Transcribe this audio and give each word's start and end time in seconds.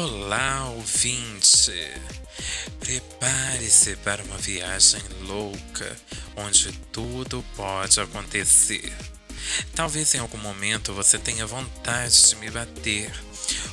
Olá, 0.00 0.70
ouvinte! 0.76 1.72
Prepare-se 2.78 3.96
para 3.96 4.22
uma 4.22 4.38
viagem 4.38 5.02
louca 5.22 5.96
onde 6.36 6.70
tudo 6.92 7.44
pode 7.56 7.98
acontecer. 7.98 8.96
Talvez 9.74 10.14
em 10.14 10.18
algum 10.18 10.38
momento 10.38 10.94
você 10.94 11.18
tenha 11.18 11.44
vontade 11.44 12.28
de 12.28 12.36
me 12.36 12.48
bater 12.48 13.12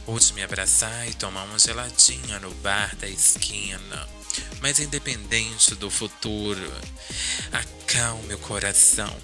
ou 0.08 0.18
de 0.18 0.34
me 0.34 0.42
abraçar 0.42 1.08
e 1.08 1.14
tomar 1.14 1.44
uma 1.44 1.60
geladinha 1.60 2.40
no 2.40 2.50
bar 2.56 2.96
da 2.96 3.08
esquina. 3.08 4.10
Mas 4.62 4.80
independente 4.80 5.76
do 5.76 5.92
futuro, 5.92 6.74
acalme 7.52 8.34
o 8.34 8.40
coração. 8.40 9.16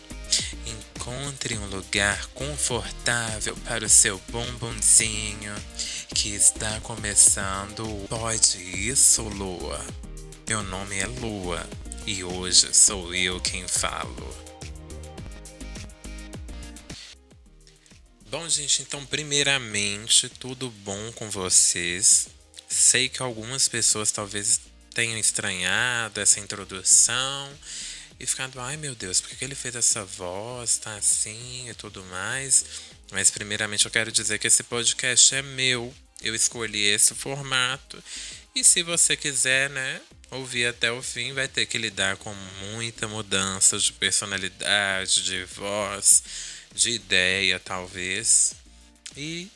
Encontre 0.65 1.57
um 1.57 1.65
lugar 1.67 2.27
confortável 2.27 3.55
para 3.65 3.85
o 3.85 3.89
seu 3.89 4.19
bombonzinho 4.29 5.53
que 6.13 6.29
está 6.29 6.79
começando. 6.81 7.85
Pode 8.07 8.57
isso, 8.59 9.23
Lua? 9.23 9.83
Meu 10.47 10.61
nome 10.63 10.97
é 10.97 11.07
Lua 11.07 11.67
e 12.05 12.23
hoje 12.23 12.73
sou 12.73 13.13
eu 13.15 13.39
quem 13.39 13.67
falo. 13.67 14.51
Bom, 18.29 18.47
gente, 18.47 18.81
então, 18.81 19.05
primeiramente, 19.05 20.29
tudo 20.29 20.69
bom 20.69 21.11
com 21.13 21.29
vocês? 21.29 22.27
Sei 22.69 23.09
que 23.09 23.21
algumas 23.21 23.67
pessoas 23.67 24.11
talvez 24.11 24.61
tenham 24.93 25.17
estranhado 25.17 26.19
essa 26.19 26.39
introdução 26.39 27.49
e 28.21 28.27
ficado, 28.27 28.59
ai 28.59 28.77
meu 28.77 28.93
Deus, 28.93 29.19
por 29.19 29.29
que 29.35 29.43
ele 29.43 29.55
fez 29.55 29.75
essa 29.75 30.05
voz, 30.05 30.77
tá 30.77 30.95
assim 30.95 31.67
e 31.67 31.73
tudo 31.73 32.03
mais. 32.05 32.63
Mas, 33.11 33.31
primeiramente, 33.31 33.85
eu 33.85 33.91
quero 33.91 34.11
dizer 34.11 34.37
que 34.37 34.47
esse 34.47 34.63
podcast 34.63 35.35
é 35.35 35.41
meu. 35.41 35.93
Eu 36.21 36.35
escolhi 36.35 36.85
esse 36.85 37.15
formato. 37.15 38.01
E 38.55 38.63
se 38.63 38.83
você 38.83 39.17
quiser, 39.17 39.69
né, 39.71 39.99
ouvir 40.29 40.67
até 40.67 40.91
o 40.91 41.01
fim, 41.01 41.33
vai 41.33 41.47
ter 41.47 41.65
que 41.65 41.77
lidar 41.77 42.15
com 42.17 42.33
muita 42.73 43.07
mudança 43.07 43.77
de 43.79 43.91
personalidade, 43.91 45.23
de 45.23 45.43
voz, 45.45 46.23
de 46.73 46.91
ideia, 46.91 47.59
talvez. 47.59 48.53
E 49.17 49.49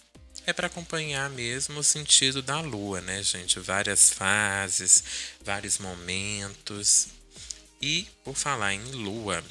é 0.45 0.52
para 0.52 0.67
acompanhar 0.67 1.29
mesmo 1.29 1.79
o 1.79 1.83
sentido 1.83 2.41
da 2.41 2.59
lua, 2.59 3.00
né, 3.00 3.22
gente? 3.23 3.59
Várias 3.59 4.09
fases, 4.09 5.03
vários 5.44 5.77
momentos. 5.77 7.07
E 7.81 8.07
por 8.23 8.35
falar 8.35 8.73
em 8.73 8.83
lua, 8.91 9.43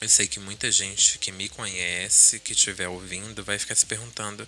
eu 0.00 0.08
sei 0.08 0.26
que 0.26 0.40
muita 0.40 0.70
gente 0.70 1.18
que 1.18 1.30
me 1.30 1.48
conhece, 1.48 2.40
que 2.40 2.52
estiver 2.52 2.88
ouvindo, 2.88 3.44
vai 3.44 3.58
ficar 3.58 3.74
se 3.74 3.86
perguntando: 3.86 4.46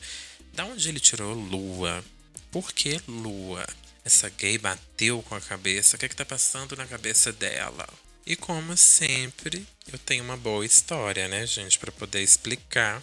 da 0.53 0.65
onde 0.65 0.89
ele 0.89 1.01
tirou 1.01 1.33
lua? 1.33 2.05
Por 2.51 2.73
que 2.73 3.01
lua? 3.07 3.67
Essa 4.05 4.29
gay 4.29 4.59
bateu 4.59 5.23
com 5.23 5.35
a 5.35 5.41
cabeça, 5.41 5.97
o 5.97 5.99
que 5.99 6.07
é 6.07 6.09
que 6.09 6.17
tá 6.17 6.25
passando 6.25 6.77
na 6.77 6.87
cabeça 6.87 7.33
dela? 7.33 7.89
E 8.27 8.37
como 8.37 8.77
sempre, 8.77 9.67
eu 9.93 9.99
tenho 9.99 10.25
uma 10.25 10.37
boa 10.37 10.65
história, 10.65 11.29
né, 11.29 11.47
gente, 11.47 11.79
para 11.79 11.93
poder 11.93 12.23
explicar 12.23 13.03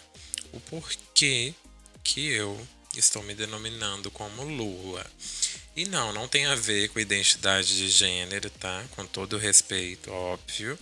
o 0.52 0.60
porquê 0.60 1.54
que 2.04 2.28
eu 2.28 2.68
estou 2.96 3.22
me 3.22 3.34
denominando 3.34 4.10
como 4.10 4.42
lua. 4.44 5.06
E 5.74 5.86
não, 5.86 6.12
não 6.12 6.28
tem 6.28 6.44
a 6.46 6.54
ver 6.54 6.88
com 6.90 7.00
identidade 7.00 7.76
de 7.76 7.88
gênero, 7.88 8.50
tá? 8.50 8.84
Com 8.90 9.06
todo 9.06 9.38
respeito, 9.38 10.10
óbvio. 10.10 10.78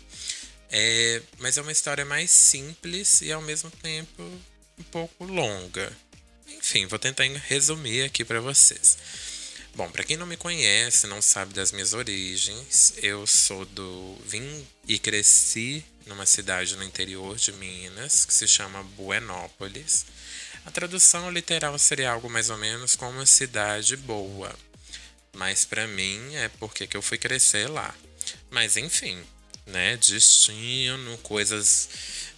É, 0.68 1.22
mas 1.38 1.56
é 1.56 1.62
uma 1.62 1.72
história 1.72 2.04
mais 2.04 2.30
simples 2.30 3.20
e 3.22 3.32
ao 3.32 3.42
mesmo 3.42 3.70
tempo 3.70 4.22
um 4.78 4.82
pouco 4.84 5.24
longa. 5.24 5.92
Enfim, 6.48 6.86
vou 6.86 6.98
tentar 6.98 7.24
resumir 7.46 8.02
aqui 8.02 8.24
para 8.24 8.40
vocês. 8.40 8.98
Bom, 9.74 9.88
para 9.90 10.02
quem 10.02 10.16
não 10.16 10.26
me 10.26 10.36
conhece, 10.36 11.06
não 11.06 11.22
sabe 11.22 11.54
das 11.54 11.70
minhas 11.70 11.92
origens, 11.92 12.92
eu 12.96 13.24
sou 13.26 13.64
do 13.64 14.16
vim 14.26 14.66
e 14.86 14.98
cresci 14.98 15.84
numa 16.06 16.26
cidade 16.26 16.76
no 16.76 16.82
interior 16.82 17.36
de 17.36 17.52
Minas 17.52 18.24
que 18.24 18.34
se 18.34 18.48
chama 18.48 18.82
Buenópolis. 18.82 20.06
A 20.66 20.70
tradução 20.70 21.30
literal 21.30 21.78
seria 21.78 22.10
algo 22.10 22.28
mais 22.28 22.50
ou 22.50 22.58
menos 22.58 22.96
como 22.96 23.12
uma 23.12 23.26
cidade 23.26 23.96
boa. 23.96 24.52
Mas 25.32 25.64
para 25.64 25.86
mim 25.86 26.34
é 26.34 26.48
porque 26.48 26.86
que 26.86 26.96
eu 26.96 27.02
fui 27.02 27.18
crescer 27.18 27.68
lá. 27.68 27.94
Mas 28.50 28.76
enfim, 28.76 29.22
né? 29.66 29.96
Destino, 29.96 31.16
coisas 31.18 31.88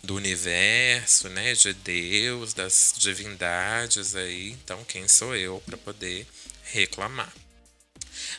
do 0.02 0.14
universo, 0.14 1.28
né? 1.28 1.54
De 1.54 1.72
Deus, 1.72 2.52
das 2.52 2.94
divindades 2.96 4.14
aí. 4.14 4.50
Então, 4.50 4.84
quem 4.84 5.08
sou 5.08 5.34
eu 5.34 5.62
para 5.64 5.76
poder 5.76 6.26
reclamar? 6.64 7.32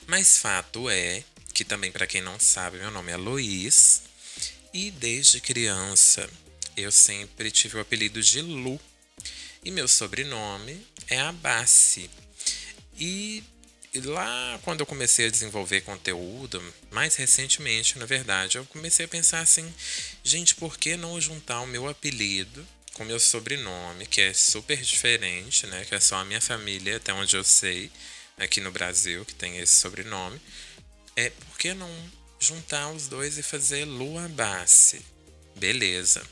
Mas 0.08 0.38
fato 0.38 0.90
é 0.90 1.24
que 1.54 1.64
também 1.64 1.92
para 1.92 2.08
quem 2.08 2.22
não 2.22 2.40
sabe, 2.40 2.80
meu 2.80 2.92
nome 2.92 3.12
é 3.12 3.18
Luiz 3.18 4.02
e 4.74 4.90
desde 4.90 5.40
criança 5.40 6.28
eu 6.76 6.92
sempre 6.92 7.52
tive 7.52 7.78
o 7.78 7.82
apelido 7.82 8.22
de 8.22 8.42
Lu. 8.42 8.80
E 9.64 9.72
meu 9.72 9.88
sobrenome 9.88 10.86
é 11.08 11.20
Abassi. 11.20 12.10
E 12.98 13.44
e 13.94 14.02
lá, 14.02 14.60
quando 14.64 14.80
eu 14.80 14.86
comecei 14.86 15.28
a 15.28 15.30
desenvolver 15.30 15.82
conteúdo, 15.82 16.62
mais 16.92 17.16
recentemente, 17.16 18.00
na 18.00 18.06
verdade, 18.06 18.58
eu 18.58 18.66
comecei 18.66 19.06
a 19.06 19.10
pensar 19.10 19.42
assim: 19.42 19.72
gente, 20.24 20.56
por 20.56 20.78
que 20.78 20.98
não 20.98 21.22
juntar 21.22 21.62
o 21.62 21.68
meu 21.68 21.88
apelido 21.88 22.68
com 22.94 23.04
meu 23.04 23.20
sobrenome, 23.20 24.06
que 24.06 24.22
é 24.22 24.34
super 24.34 24.82
diferente, 24.82 25.68
né? 25.68 25.86
Que 25.86 25.96
é 25.96 26.00
só 26.00 26.18
a 26.18 26.26
minha 26.26 26.42
família, 26.42 26.98
até 26.98 27.14
onde 27.14 27.36
eu 27.36 27.44
sei, 27.44 27.92
aqui 28.38 28.62
no 28.62 28.72
Brasil, 28.72 29.26
que 29.26 29.34
tem 29.34 29.58
esse 29.58 29.76
sobrenome. 29.76 30.40
É 31.16 31.30
por 31.30 31.58
que 31.58 31.74
não 31.74 31.90
juntar 32.40 32.90
os 32.92 33.08
dois 33.08 33.38
e 33.38 33.44
fazer 33.44 33.86
Lua 33.86 34.28
Bassi? 34.30 35.02
Beleza. 35.56 36.24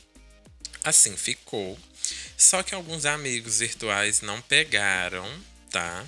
Assim 0.83 1.15
ficou. 1.15 1.77
Só 2.37 2.63
que 2.63 2.73
alguns 2.73 3.05
amigos 3.05 3.59
virtuais 3.59 4.21
não 4.21 4.41
pegaram, 4.41 5.27
tá? 5.69 6.07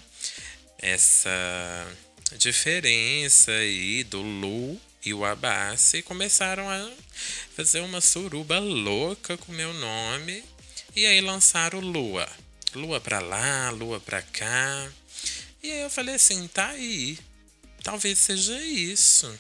Essa 0.84 1.88
diferença 2.38 3.52
aí 3.52 4.04
do 4.04 4.22
Lu 4.22 4.80
e 5.06 5.14
o 5.14 5.24
Abassi 5.24 6.02
começaram 6.02 6.70
a 6.70 6.92
fazer 7.56 7.80
uma 7.80 8.02
suruba 8.02 8.60
louca 8.60 9.38
com 9.38 9.52
meu 9.54 9.74
nome 9.74 10.44
e 10.96 11.06
aí 11.06 11.22
lançaram 11.22 11.80
Lua. 11.80 12.30
Lua 12.76 13.00
pra 13.00 13.20
lá, 13.20 13.70
Lua 13.70 14.00
pra 14.00 14.22
cá. 14.22 14.92
E 15.62 15.72
aí 15.72 15.82
eu 15.82 15.90
falei 15.90 16.16
assim, 16.16 16.48
tá 16.48 16.70
aí. 16.70 17.18
Talvez 17.82 18.20
seja 18.20 18.62
isso. 18.62 19.34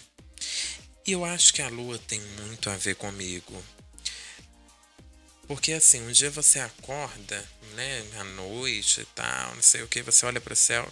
E 1.06 1.12
eu 1.12 1.26
acho 1.26 1.54
que 1.54 1.62
a 1.62 1.68
lua 1.68 2.00
tem 2.00 2.22
muito 2.22 2.70
a 2.70 2.78
ver 2.78 2.96
comigo. 2.96 3.64
Porque 5.48 5.74
assim, 5.74 6.02
um 6.08 6.12
dia 6.12 6.30
você 6.30 6.60
acorda, 6.60 7.44
né, 7.76 8.06
à 8.18 8.24
noite 8.24 9.02
e 9.02 9.06
tal, 9.06 9.56
não 9.56 9.62
sei 9.62 9.82
o 9.82 9.88
que, 9.88 10.02
você 10.02 10.26
olha 10.26 10.40
para 10.40 10.54
o 10.54 10.56
céu, 10.56 10.90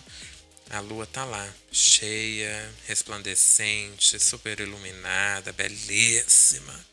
a 0.71 0.79
lua 0.79 1.05
tá 1.05 1.25
lá, 1.25 1.53
cheia, 1.69 2.73
resplandecente, 2.87 4.17
super 4.17 4.57
iluminada, 4.61 5.51
belíssima, 5.51 6.85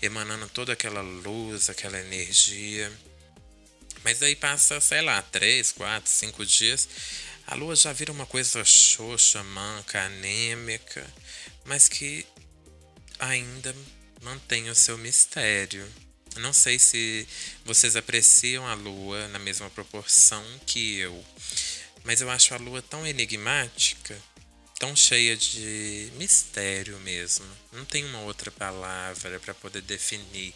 emanando 0.00 0.48
toda 0.48 0.72
aquela 0.72 1.02
luz, 1.02 1.68
aquela 1.68 2.00
energia. 2.00 2.90
Mas 4.02 4.22
aí 4.22 4.34
passa, 4.34 4.80
sei 4.80 5.02
lá, 5.02 5.20
três, 5.20 5.70
quatro, 5.70 6.10
cinco 6.10 6.46
dias, 6.46 6.88
a 7.46 7.54
lua 7.54 7.76
já 7.76 7.92
vira 7.92 8.10
uma 8.10 8.24
coisa 8.24 8.64
xoxa, 8.64 9.42
manca, 9.44 10.02
anêmica, 10.06 11.06
mas 11.66 11.88
que 11.88 12.26
ainda 13.18 13.76
mantém 14.22 14.70
o 14.70 14.74
seu 14.74 14.96
mistério. 14.96 15.86
Não 16.36 16.54
sei 16.54 16.78
se 16.78 17.28
vocês 17.66 17.96
apreciam 17.96 18.66
a 18.66 18.72
lua 18.72 19.28
na 19.28 19.38
mesma 19.38 19.68
proporção 19.68 20.42
que 20.64 20.96
eu. 20.98 21.22
Mas 22.04 22.20
eu 22.20 22.30
acho 22.30 22.54
a 22.54 22.56
lua 22.56 22.82
tão 22.82 23.06
enigmática, 23.06 24.20
tão 24.78 24.96
cheia 24.96 25.36
de 25.36 26.10
mistério 26.16 26.98
mesmo. 27.00 27.46
Não 27.72 27.84
tem 27.84 28.04
uma 28.06 28.20
outra 28.20 28.50
palavra 28.50 29.38
para 29.38 29.54
poder 29.54 29.82
definir. 29.82 30.54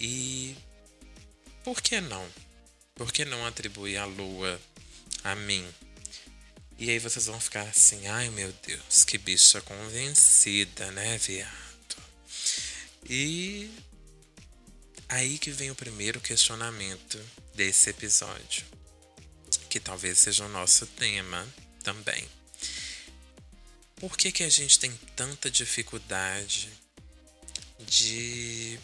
E 0.00 0.56
por 1.62 1.82
que 1.82 2.00
não? 2.00 2.26
Por 2.94 3.12
que 3.12 3.24
não 3.24 3.46
atribuir 3.46 3.98
a 3.98 4.06
lua 4.06 4.60
a 5.22 5.34
mim? 5.34 5.66
E 6.78 6.88
aí 6.88 6.98
vocês 6.98 7.26
vão 7.26 7.38
ficar 7.38 7.62
assim, 7.62 8.06
ai 8.06 8.30
meu 8.30 8.50
Deus, 8.66 9.04
que 9.04 9.18
bicha 9.18 9.60
convencida, 9.60 10.90
né, 10.92 11.18
viado? 11.18 11.50
E 13.06 13.70
aí 15.06 15.38
que 15.38 15.50
vem 15.50 15.70
o 15.70 15.74
primeiro 15.74 16.20
questionamento 16.20 17.22
desse 17.54 17.90
episódio 17.90 18.79
que 19.68 19.80
talvez 19.80 20.18
seja 20.18 20.44
o 20.44 20.48
nosso 20.48 20.86
tema 20.86 21.46
também. 21.82 22.28
Por 23.96 24.16
que, 24.16 24.32
que 24.32 24.42
a 24.42 24.48
gente 24.48 24.78
tem 24.78 24.92
tanta 25.14 25.50
dificuldade 25.50 26.70
de 27.80 28.78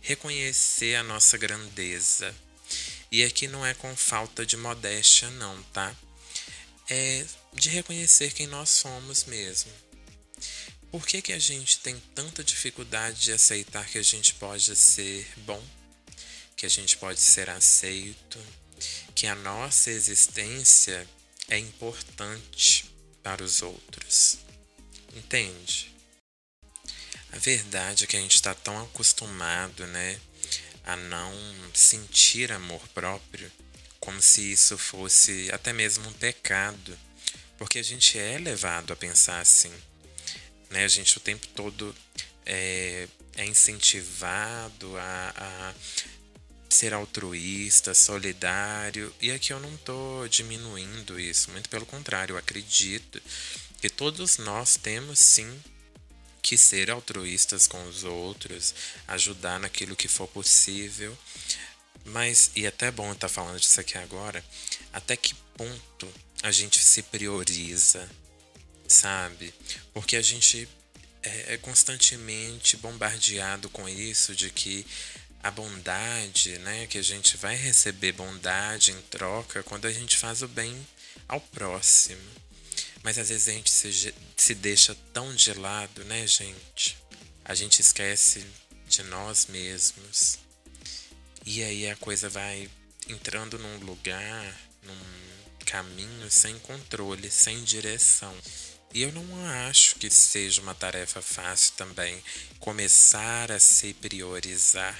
reconhecer 0.00 0.96
a 0.96 1.02
nossa 1.02 1.38
grandeza? 1.38 2.34
E 3.10 3.24
aqui 3.24 3.46
não 3.48 3.64
é 3.64 3.74
com 3.74 3.94
falta 3.96 4.44
de 4.44 4.56
modéstia, 4.56 5.30
não, 5.30 5.62
tá? 5.64 5.94
é 6.90 7.24
de 7.54 7.68
reconhecer 7.68 8.32
quem 8.32 8.48
nós 8.48 8.68
somos 8.68 9.24
mesmo. 9.24 9.70
Por 10.90 11.06
que, 11.06 11.22
que 11.22 11.32
a 11.32 11.38
gente 11.38 11.78
tem 11.78 11.96
tanta 12.14 12.42
dificuldade 12.42 13.20
de 13.20 13.32
aceitar 13.32 13.88
que 13.88 13.96
a 13.96 14.02
gente 14.02 14.34
pode 14.34 14.74
ser 14.74 15.26
bom, 15.38 15.62
que 16.56 16.66
a 16.66 16.68
gente 16.68 16.96
pode 16.96 17.20
ser 17.20 17.48
aceito, 17.48 18.38
que 19.14 19.26
a 19.26 19.34
nossa 19.34 19.90
existência 19.90 21.06
é 21.48 21.58
importante 21.58 22.90
para 23.22 23.42
os 23.42 23.62
outros? 23.62 24.38
Entende? 25.14 25.94
A 27.32 27.38
verdade 27.38 28.04
é 28.04 28.06
que 28.06 28.16
a 28.16 28.20
gente 28.20 28.34
está 28.34 28.54
tão 28.54 28.82
acostumado, 28.82 29.86
né, 29.86 30.20
a 30.84 30.96
não 30.96 31.32
sentir 31.72 32.50
amor 32.50 32.86
próprio, 32.88 33.50
como 34.00 34.20
se 34.20 34.52
isso 34.52 34.76
fosse 34.76 35.50
até 35.52 35.72
mesmo 35.72 36.08
um 36.08 36.12
pecado, 36.14 36.98
porque 37.58 37.78
a 37.78 37.82
gente 37.82 38.18
é 38.18 38.38
levado 38.38 38.92
a 38.92 38.96
pensar 38.96 39.40
assim, 39.40 39.72
né? 40.70 40.84
A 40.84 40.88
gente 40.88 41.16
o 41.18 41.20
tempo 41.20 41.46
todo 41.48 41.94
é, 42.46 43.06
é 43.36 43.44
incentivado 43.44 44.96
a, 44.96 45.34
a 45.36 45.74
ser 46.74 46.94
altruísta, 46.94 47.94
solidário, 47.94 49.12
e 49.20 49.30
aqui 49.30 49.52
eu 49.52 49.60
não 49.60 49.74
estou 49.74 50.28
diminuindo 50.28 51.18
isso, 51.18 51.50
muito 51.50 51.68
pelo 51.68 51.84
contrário, 51.84 52.34
eu 52.34 52.38
acredito 52.38 53.20
que 53.80 53.90
todos 53.90 54.38
nós 54.38 54.76
temos 54.76 55.18
sim 55.18 55.60
que 56.42 56.56
ser 56.56 56.90
altruístas 56.90 57.66
com 57.66 57.82
os 57.86 58.04
outros, 58.04 58.74
ajudar 59.08 59.58
naquilo 59.60 59.96
que 59.96 60.08
for 60.08 60.26
possível. 60.28 61.16
Mas, 62.04 62.50
e 62.56 62.64
é 62.64 62.68
até 62.68 62.90
bom 62.90 63.12
estar 63.12 63.28
falando 63.28 63.60
disso 63.60 63.80
aqui 63.80 63.98
agora, 63.98 64.44
até 64.92 65.16
que 65.16 65.34
ponto 65.54 66.08
a 66.42 66.50
gente 66.50 66.78
se 66.82 67.02
prioriza, 67.02 68.08
sabe? 68.88 69.52
Porque 69.92 70.16
a 70.16 70.22
gente 70.22 70.66
é, 71.22 71.54
é 71.54 71.56
constantemente 71.58 72.76
bombardeado 72.78 73.68
com 73.68 73.88
isso 73.88 74.34
de 74.34 74.50
que 74.50 74.86
a 75.42 75.50
bondade, 75.50 76.58
né, 76.58 76.86
que 76.86 76.98
a 76.98 77.02
gente 77.02 77.36
vai 77.36 77.56
receber 77.56 78.12
bondade 78.12 78.92
em 78.92 79.00
troca 79.02 79.62
quando 79.62 79.86
a 79.86 79.92
gente 79.92 80.16
faz 80.16 80.42
o 80.42 80.48
bem 80.48 80.86
ao 81.26 81.40
próximo. 81.40 82.22
Mas 83.02 83.18
às 83.18 83.30
vezes 83.30 83.48
a 83.48 83.52
gente 83.52 83.70
se, 83.70 84.14
se 84.36 84.54
deixa 84.54 84.94
tão 85.12 85.34
de 85.34 85.52
lado, 85.54 86.04
né, 86.04 86.26
gente? 86.26 86.98
A 87.44 87.54
gente 87.54 87.80
esquece 87.80 88.46
de 88.86 89.02
nós 89.04 89.46
mesmos. 89.46 90.38
E 91.46 91.62
aí 91.62 91.88
a 91.88 91.96
coisa 91.96 92.28
vai 92.28 92.68
entrando 93.08 93.58
num 93.58 93.78
lugar, 93.78 94.60
num 94.82 95.64
caminho 95.64 96.30
sem 96.30 96.58
controle, 96.58 97.30
sem 97.30 97.62
direção. 97.64 98.36
E 98.92 99.02
eu 99.02 99.12
não 99.12 99.46
acho 99.68 99.94
que 99.96 100.10
seja 100.10 100.60
uma 100.60 100.74
tarefa 100.74 101.22
fácil 101.22 101.74
também 101.76 102.20
começar 102.58 103.50
a 103.52 103.60
se 103.60 103.94
priorizar, 103.94 104.98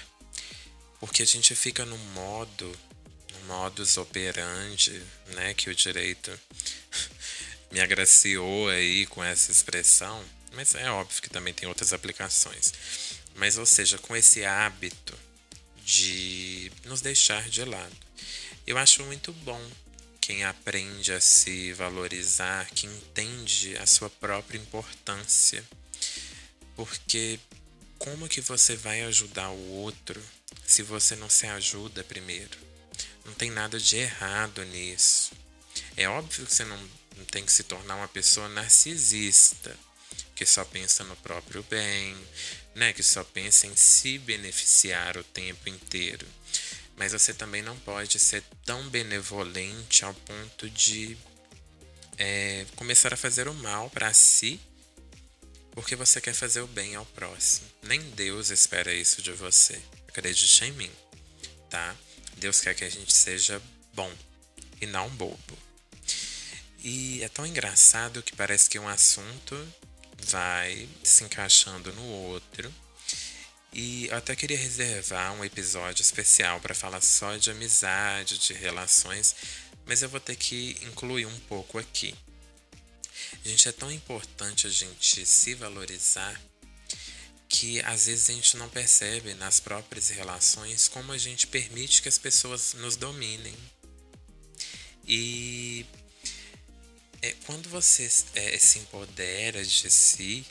porque 1.01 1.23
a 1.23 1.27
gente 1.27 1.55
fica 1.55 1.85
no 1.87 1.97
modo, 1.97 2.79
no 3.33 3.47
modus 3.47 3.97
operandi, 3.97 5.03
né, 5.29 5.55
que 5.55 5.71
o 5.71 5.75
direito 5.75 6.39
me 7.73 7.81
agraciou 7.81 8.69
aí 8.69 9.07
com 9.07 9.25
essa 9.25 9.51
expressão, 9.51 10.23
mas 10.53 10.75
é 10.75 10.91
óbvio 10.91 11.23
que 11.23 11.31
também 11.31 11.55
tem 11.55 11.69
outras 11.69 11.93
aplicações. 11.93 12.73
Mas, 13.35 13.57
ou 13.57 13.65
seja, 13.65 13.97
com 13.97 14.15
esse 14.15 14.45
hábito 14.45 15.19
de 15.85 16.71
nos 16.85 17.01
deixar 17.01 17.49
de 17.49 17.65
lado. 17.65 17.97
Eu 18.67 18.77
acho 18.77 19.03
muito 19.05 19.33
bom 19.33 19.61
quem 20.21 20.45
aprende 20.45 21.13
a 21.13 21.21
se 21.21 21.73
valorizar, 21.73 22.69
que 22.71 22.87
entende 22.87 23.77
a 23.79 23.87
sua 23.87 24.11
própria 24.11 24.59
importância. 24.59 25.65
Porque 26.77 27.41
como 27.99 28.29
que 28.29 28.41
você 28.41 28.77
vai 28.77 29.03
ajudar 29.03 29.51
o 29.51 29.71
outro 29.73 30.23
se 30.67 30.83
você 30.83 31.17
não 31.17 31.29
se 31.29 31.47
ajuda 31.47 32.05
primeiro? 32.05 32.59
Não 33.25 33.35
tem 33.35 33.51
nada 33.51 33.79
de 33.79 33.97
errado 33.97 34.65
nisso. 34.65 35.33
É 35.97 36.09
óbvio 36.09 36.47
que 36.47 36.55
você 36.55 36.65
não 36.65 36.79
tem 37.31 37.45
que 37.45 37.53
se 37.53 37.63
tornar 37.63 37.97
uma 37.97 38.09
pessoa 38.09 38.49
narcisista, 38.49 39.77
que 40.35 40.47
só 40.47 40.65
pensa 40.65 41.05
no 41.05 41.17
próprio 41.17 41.63
bem, 41.65 42.17
né? 42.75 42.93
que 42.93 43.03
só 43.03 43.23
pensa 43.23 43.67
em 43.67 43.77
se 43.77 44.19
beneficiar 44.19 45.17
o 45.17 45.25
tempo 45.25 45.69
inteiro. 45.69 46.27
Mas 46.97 47.13
você 47.13 47.33
também 47.33 47.63
não 47.63 47.79
pode 47.79 48.19
ser 48.19 48.43
tão 48.65 48.89
benevolente 48.89 50.05
ao 50.05 50.15
ponto 50.15 50.69
de 50.71 51.17
é, 52.19 52.67
começar 52.77 53.13
a 53.15 53.17
fazer 53.17 53.49
o 53.49 53.55
mal 53.55 53.89
para 53.91 54.13
si 54.13 54.61
porque 55.73 55.97
você 55.97 56.21
quer 56.21 56.35
fazer 56.35 56.61
o 56.61 56.67
bem 56.67 56.95
ao 56.95 57.07
próximo. 57.07 57.67
Nem 57.83 58.01
Deus 58.11 58.51
espera 58.51 58.93
isso 58.93 59.23
de 59.23 59.33
você. 59.33 59.81
Acredite 60.11 60.65
em 60.65 60.73
mim, 60.73 60.91
tá? 61.71 61.97
Deus 62.37 62.61
quer 62.61 62.75
que 62.75 62.83
a 62.83 62.89
gente 62.89 63.15
seja 63.15 63.63
bom 63.95 64.13
e 64.81 64.87
não 64.87 65.09
bobo. 65.11 65.57
E 66.83 67.23
é 67.23 67.29
tão 67.29 67.47
engraçado 67.47 68.21
que 68.21 68.35
parece 68.35 68.69
que 68.69 68.77
um 68.77 68.89
assunto 68.89 69.57
vai 70.25 70.89
se 71.05 71.23
encaixando 71.23 71.93
no 71.93 72.03
outro. 72.03 72.75
E 73.73 74.09
eu 74.09 74.17
até 74.17 74.35
queria 74.35 74.59
reservar 74.59 75.33
um 75.35 75.45
episódio 75.45 76.03
especial 76.03 76.61
para 76.61 76.75
falar 76.75 77.01
só 77.01 77.37
de 77.37 77.53
amizade, 77.53 78.37
de 78.37 78.53
relações, 78.53 79.37
mas 79.87 80.03
eu 80.03 80.09
vou 80.09 80.19
ter 80.19 80.35
que 80.35 80.77
incluir 80.83 81.27
um 81.27 81.41
pouco 81.41 81.79
aqui. 81.79 82.17
Gente, 83.45 83.69
é 83.69 83.73
tão 83.73 83.93
importante 83.93 84.67
a 84.67 84.71
gente 84.71 85.25
se 85.25 85.55
valorizar 85.55 86.41
que 87.51 87.81
às 87.81 88.07
vezes 88.07 88.31
a 88.31 88.33
gente 88.33 88.57
não 88.57 88.69
percebe 88.69 89.35
nas 89.35 89.59
próprias 89.59 90.09
relações 90.09 90.87
como 90.87 91.11
a 91.11 91.19
gente 91.19 91.49
permite 91.49 92.01
que 92.01 92.09
as 92.09 92.17
pessoas 92.17 92.75
nos 92.75 92.95
dominem. 92.95 93.57
E 95.05 95.85
é, 97.21 97.35
quando 97.45 97.69
você 97.69 98.09
é, 98.37 98.57
se 98.57 98.79
empodera 98.79 99.65
de 99.65 99.91
si, 99.91 100.47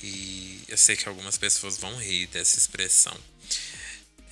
e 0.00 0.62
eu 0.68 0.78
sei 0.78 0.96
que 0.96 1.08
algumas 1.08 1.36
pessoas 1.36 1.76
vão 1.76 1.96
rir 1.96 2.28
dessa 2.28 2.56
expressão, 2.56 3.18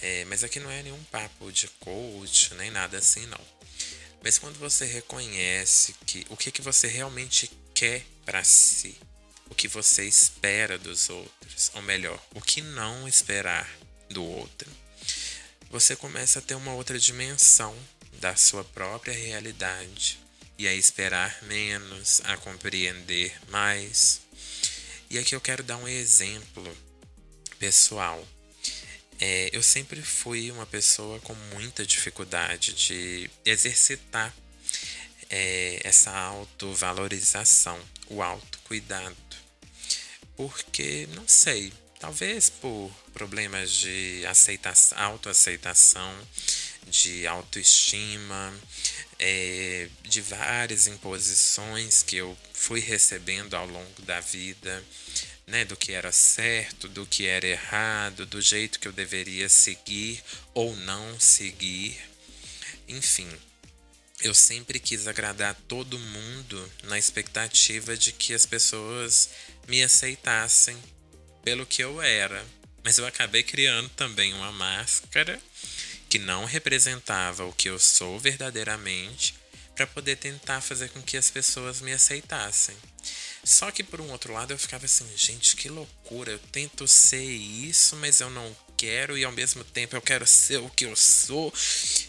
é, 0.01 0.25
mas 0.27 0.45
aqui 0.45 0.61
não 0.61 0.71
é 0.71 0.85
nenhum 0.85 1.03
papo 1.05 1.51
de 1.51 1.67
coach, 1.81 2.55
nem 2.55 2.71
nada 2.71 2.99
assim, 2.99 3.27
não. 3.27 3.41
Mas 4.23 4.39
quando 4.39 4.57
você 4.57 4.85
reconhece 4.85 5.97
que 6.07 6.25
o 6.29 6.37
que, 6.37 6.53
que 6.53 6.63
você 6.63 6.87
realmente 6.87 7.51
quer 7.75 8.05
para 8.25 8.45
si, 8.45 8.97
o 9.51 9.55
que 9.55 9.69
você 9.69 10.05
espera 10.05 10.79
dos 10.79 11.09
outros, 11.09 11.71
ou 11.75 11.83
melhor, 11.83 12.23
o 12.35 12.41
que 12.41 12.61
não 12.61 13.09
esperar 13.09 13.69
do 14.11 14.25
outro, 14.25 14.71
você 15.71 15.95
começa 15.95 16.39
a 16.39 16.43
ter 16.43 16.55
uma 16.55 16.73
outra 16.73 16.99
dimensão 16.99 17.77
da 18.21 18.35
sua 18.37 18.65
própria 18.65 19.15
realidade 19.15 20.19
e 20.59 20.67
a 20.67 20.75
esperar 20.75 21.43
menos, 21.43 22.21
a 22.25 22.37
compreender 22.37 23.33
mais. 23.49 24.21
E 25.09 25.19
aqui 25.19 25.35
eu 25.35 25.41
quero 25.41 25.63
dar 25.63 25.77
um 25.77 25.87
exemplo 25.87 26.77
pessoal. 27.59 28.27
É, 29.21 29.51
eu 29.53 29.63
sempre 29.63 30.01
fui 30.03 30.51
uma 30.51 30.67
pessoa 30.67 31.19
com 31.21 31.35
muita 31.55 31.85
dificuldade 31.85 32.73
de 32.73 33.31
exercitar 33.45 34.35
é, 35.31 35.81
essa 35.85 36.11
autovalorização, 36.11 37.79
o 38.09 38.23
autocuidado. 38.23 39.28
Porque, 40.39 41.09
não 41.17 41.27
sei, 41.27 41.73
talvez 41.99 42.49
por 42.49 42.93
problemas 43.13 43.73
de 43.73 44.25
aceitação, 44.25 44.97
autoaceitação, 44.97 46.15
de 46.87 47.27
autoestima, 47.27 48.55
é, 49.19 49.89
de 50.05 50.21
várias 50.21 50.87
imposições 50.87 52.05
que 52.05 52.17
eu 52.19 52.39
fui 52.53 52.79
recebendo 52.79 53.55
ao 53.55 53.67
longo 53.67 54.03
da 54.03 54.21
vida, 54.21 54.85
né, 55.45 55.65
do 55.65 55.77
que 55.77 55.91
era 55.93 56.13
certo, 56.13 56.89
do 56.89 57.05
que 57.05 57.27
era 57.27 57.45
errado, 57.45 58.25
do 58.25 58.41
jeito 58.41 58.79
que 58.79 58.87
eu 58.87 58.93
deveria 58.93 59.49
seguir 59.49 60.23
ou 60.55 60.77
não 60.77 61.19
seguir. 61.19 61.99
Enfim, 62.87 63.29
eu 64.21 64.35
sempre 64.35 64.81
quis 64.81 65.07
agradar 65.07 65.55
todo 65.69 65.99
mundo 65.99 66.73
na 66.85 66.99
expectativa 66.99 67.97
de 67.97 68.13
que 68.13 68.35
as 68.35 68.45
pessoas 68.45 69.31
me 69.69 69.83
aceitassem 69.83 70.77
pelo 71.45 71.67
que 71.67 71.83
eu 71.83 72.03
era. 72.03 72.45
Mas 72.83 72.99
eu 72.99 73.07
acabei 73.07 73.43
criando 73.43 73.89
também 73.91 74.35
uma 74.35 74.51
máscara 74.51 75.41
que 76.09 76.19
não 76.19 76.45
representava 76.45 77.45
o 77.45 77.53
que 77.53 77.69
eu 77.69 77.79
sou 77.79 78.19
verdadeiramente, 78.19 79.35
para 79.75 79.87
poder 79.87 80.17
tentar 80.17 80.61
fazer 80.61 80.89
com 80.89 81.01
que 81.01 81.17
as 81.17 81.31
pessoas 81.31 81.81
me 81.81 81.93
aceitassem. 81.93 82.77
Só 83.45 83.71
que 83.71 83.85
por 83.85 84.01
um 84.01 84.11
outro 84.11 84.33
lado 84.33 84.53
eu 84.53 84.59
ficava 84.59 84.87
assim, 84.87 85.07
gente, 85.17 85.55
que 85.55 85.69
loucura, 85.69 86.33
eu 86.33 86.39
tento 86.39 86.89
ser 86.89 87.23
isso, 87.23 87.95
mas 87.97 88.21
eu 88.21 88.29
não 88.29 88.57
quero 88.79 89.19
e 89.19 89.25
ao 89.25 89.33
mesmo 89.33 89.65
tempo 89.65 89.97
eu 89.97 90.01
quero 90.01 90.27
ser 90.27 90.59
o 90.59 90.71
que 90.71 90.87
eu 90.87 90.95
sou. 90.97 91.53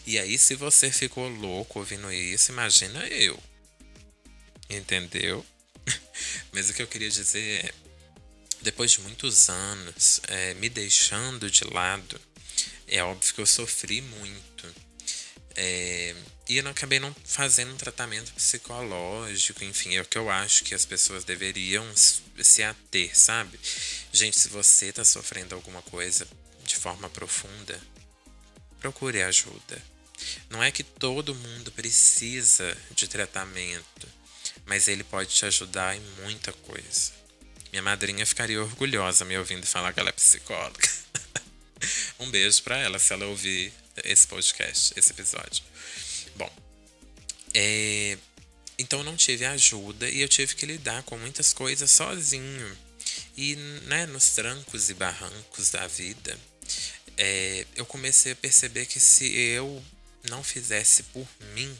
E 0.06 0.18
aí 0.18 0.38
se 0.38 0.54
você 0.54 0.90
ficou 0.90 1.28
louco 1.28 1.80
ouvindo 1.80 2.10
isso, 2.12 2.52
imagina 2.52 3.06
eu. 3.08 3.38
entendeu? 4.70 5.44
Mas 6.52 6.70
o 6.70 6.74
que 6.74 6.82
eu 6.82 6.86
queria 6.86 7.10
dizer 7.10 7.66
é, 7.66 7.74
depois 8.62 8.92
de 8.92 9.00
muitos 9.00 9.48
anos 9.50 10.20
é, 10.28 10.54
me 10.54 10.68
deixando 10.68 11.50
de 11.50 11.64
lado, 11.64 12.20
é 12.86 13.02
óbvio 13.02 13.34
que 13.34 13.40
eu 13.40 13.46
sofri 13.46 14.00
muito. 14.00 14.74
É, 15.56 16.14
e 16.48 16.56
eu 16.56 16.68
acabei 16.68 17.00
não 17.00 17.14
fazendo 17.24 17.72
um 17.72 17.76
tratamento 17.76 18.32
psicológico, 18.32 19.64
enfim, 19.64 19.96
é 19.96 20.00
o 20.00 20.04
que 20.04 20.18
eu 20.18 20.30
acho 20.30 20.64
que 20.64 20.74
as 20.74 20.84
pessoas 20.84 21.24
deveriam 21.24 21.86
se 21.96 22.62
ater, 22.62 23.16
sabe? 23.18 23.58
Gente, 24.12 24.38
se 24.38 24.48
você 24.48 24.92
tá 24.92 25.04
sofrendo 25.04 25.54
alguma 25.54 25.82
coisa 25.82 26.26
de 26.70 26.76
forma 26.76 27.10
profunda, 27.10 27.80
procure 28.78 29.22
ajuda. 29.22 29.82
Não 30.48 30.62
é 30.62 30.70
que 30.70 30.84
todo 30.84 31.34
mundo 31.34 31.72
precisa 31.72 32.76
de 32.92 33.08
tratamento, 33.08 34.08
mas 34.64 34.86
ele 34.86 35.02
pode 35.02 35.34
te 35.34 35.44
ajudar 35.46 35.96
em 35.96 36.00
muita 36.22 36.52
coisa. 36.52 37.12
Minha 37.72 37.82
madrinha 37.82 38.24
ficaria 38.24 38.62
orgulhosa 38.62 39.24
me 39.24 39.36
ouvindo 39.36 39.66
falar 39.66 39.92
que 39.92 39.98
ela 39.98 40.10
é 40.10 40.12
psicóloga. 40.12 40.88
um 42.20 42.30
beijo 42.30 42.62
para 42.62 42.78
ela 42.78 42.98
se 43.00 43.12
ela 43.12 43.26
ouvir 43.26 43.72
esse 44.04 44.26
podcast, 44.28 44.92
esse 44.96 45.10
episódio. 45.10 45.64
Bom, 46.36 46.52
é, 47.52 48.16
então 48.78 49.00
eu 49.00 49.04
não 49.04 49.16
tive 49.16 49.44
ajuda 49.44 50.08
e 50.08 50.20
eu 50.20 50.28
tive 50.28 50.54
que 50.54 50.66
lidar 50.66 51.02
com 51.02 51.18
muitas 51.18 51.52
coisas 51.52 51.90
sozinho. 51.90 52.78
E 53.36 53.56
né, 53.86 54.06
nos 54.06 54.30
trancos 54.30 54.88
e 54.88 54.94
barrancos 54.94 55.70
da 55.70 55.86
vida, 55.86 56.38
é, 57.16 57.66
eu 57.76 57.84
comecei 57.86 58.32
a 58.32 58.36
perceber 58.36 58.86
que 58.86 59.00
se 59.00 59.32
eu 59.34 59.82
não 60.28 60.42
fizesse 60.42 61.02
por 61.04 61.26
mim, 61.54 61.78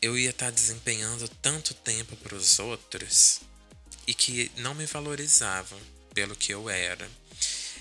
eu 0.00 0.18
ia 0.18 0.30
estar 0.30 0.46
tá 0.46 0.52
desempenhando 0.52 1.28
tanto 1.42 1.74
tempo 1.74 2.16
para 2.16 2.34
os 2.34 2.58
outros 2.58 3.40
e 4.06 4.14
que 4.14 4.50
não 4.56 4.74
me 4.74 4.86
valorizavam 4.86 5.80
pelo 6.12 6.36
que 6.36 6.52
eu 6.52 6.68
era. 6.68 7.08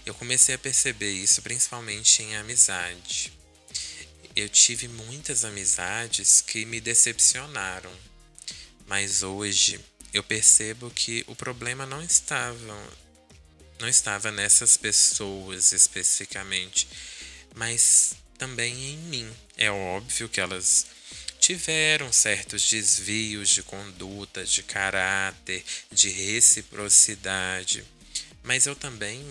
Eu 0.06 0.14
comecei 0.14 0.56
a 0.56 0.60
perceber 0.60 1.12
isso 1.12 1.42
principalmente 1.42 2.22
em 2.22 2.36
amizade 2.36 3.32
eu 4.36 4.50
tive 4.50 4.88
muitas 4.88 5.46
amizades 5.46 6.42
que 6.42 6.66
me 6.66 6.82
decepcionaram, 6.82 7.92
mas 8.88 9.22
hoje 9.22 9.80
eu 10.12 10.24
percebo 10.24 10.90
que 10.90 11.24
o 11.28 11.36
problema 11.36 11.86
não 11.86 12.02
estava 12.02 12.58
não 13.80 13.88
estava 13.88 14.32
nessas 14.32 14.78
pessoas 14.78 15.72
especificamente, 15.72 16.88
mas 17.56 18.16
também 18.38 18.74
em 18.94 18.98
mim. 18.98 19.32
É 19.58 19.70
óbvio 19.70 20.30
que 20.30 20.40
elas 20.40 20.88
tiveram 21.40 22.12
certos 22.14 22.70
desvios 22.70 23.50
de 23.50 23.64
conduta, 23.64 24.46
de 24.46 24.64
caráter, 24.64 25.64
de 25.92 26.10
reciprocidade, 26.10 27.84
mas 28.42 28.66
eu 28.66 28.76
também 28.76 29.22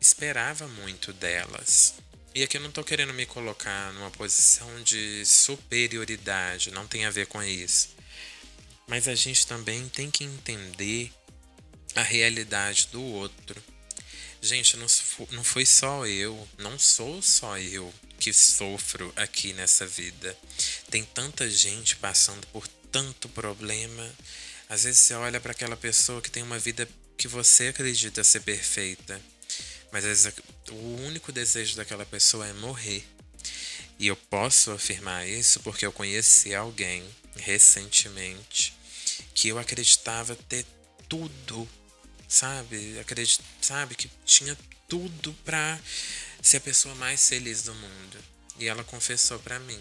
esperava 0.00 0.68
muito 0.68 1.12
delas. 1.12 1.94
E 2.32 2.44
aqui 2.44 2.56
eu 2.56 2.60
não 2.60 2.70
tô 2.70 2.84
querendo 2.84 3.12
me 3.12 3.26
colocar 3.26 3.92
numa 3.94 4.10
posição 4.12 4.82
de 4.84 5.24
superioridade, 5.26 6.70
não 6.70 6.86
tem 6.86 7.04
a 7.04 7.10
ver 7.10 7.26
com 7.26 7.42
isso. 7.42 7.90
Mas 8.86 9.08
a 9.08 9.14
gente 9.16 9.46
também 9.46 9.88
tem 9.88 10.10
que 10.10 10.22
entender 10.22 11.12
a 11.96 12.02
realidade 12.02 12.88
do 12.92 13.02
outro. 13.02 13.60
Gente, 14.42 14.76
não, 14.76 14.86
não 15.32 15.44
foi 15.44 15.66
só 15.66 16.06
eu, 16.06 16.48
não 16.58 16.78
sou 16.78 17.20
só 17.20 17.58
eu 17.58 17.92
que 18.18 18.32
sofro 18.32 19.12
aqui 19.16 19.52
nessa 19.52 19.86
vida. 19.86 20.36
Tem 20.90 21.04
tanta 21.04 21.48
gente 21.48 21.96
passando 21.96 22.46
por 22.48 22.66
tanto 22.90 23.28
problema. 23.28 24.10
Às 24.68 24.84
vezes 24.84 25.00
você 25.00 25.14
olha 25.14 25.40
para 25.40 25.52
aquela 25.52 25.76
pessoa 25.76 26.22
que 26.22 26.30
tem 26.30 26.42
uma 26.42 26.58
vida 26.58 26.88
que 27.16 27.28
você 27.28 27.68
acredita 27.68 28.24
ser 28.24 28.40
perfeita 28.40 29.20
mas 29.92 30.04
às 30.04 30.24
vezes 30.24 30.38
o 30.70 31.02
único 31.06 31.32
desejo 31.32 31.76
daquela 31.76 32.06
pessoa 32.06 32.46
é 32.46 32.52
morrer. 32.54 33.04
E 33.98 34.06
eu 34.06 34.16
posso 34.16 34.70
afirmar 34.70 35.28
isso 35.28 35.60
porque 35.60 35.84
eu 35.84 35.92
conheci 35.92 36.54
alguém 36.54 37.04
recentemente 37.36 38.74
que 39.34 39.48
eu 39.48 39.58
acreditava 39.58 40.34
ter 40.34 40.64
tudo, 41.08 41.68
sabe? 42.30 42.98
Acredit, 43.00 43.42
sabe 43.60 43.96
que 43.96 44.08
tinha 44.24 44.56
tudo 44.88 45.34
para 45.44 45.78
ser 46.40 46.58
a 46.58 46.60
pessoa 46.60 46.94
mais 46.94 47.28
feliz 47.28 47.64
do 47.64 47.74
mundo. 47.74 48.18
E 48.58 48.68
ela 48.68 48.84
confessou 48.84 49.38
para 49.40 49.58
mim: 49.58 49.80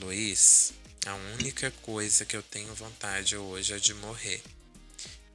"Luiz, 0.00 0.72
a 1.04 1.14
única 1.38 1.70
coisa 1.82 2.24
que 2.24 2.36
eu 2.36 2.42
tenho 2.42 2.74
vontade 2.74 3.36
hoje 3.36 3.74
é 3.74 3.78
de 3.78 3.94
morrer". 3.94 4.42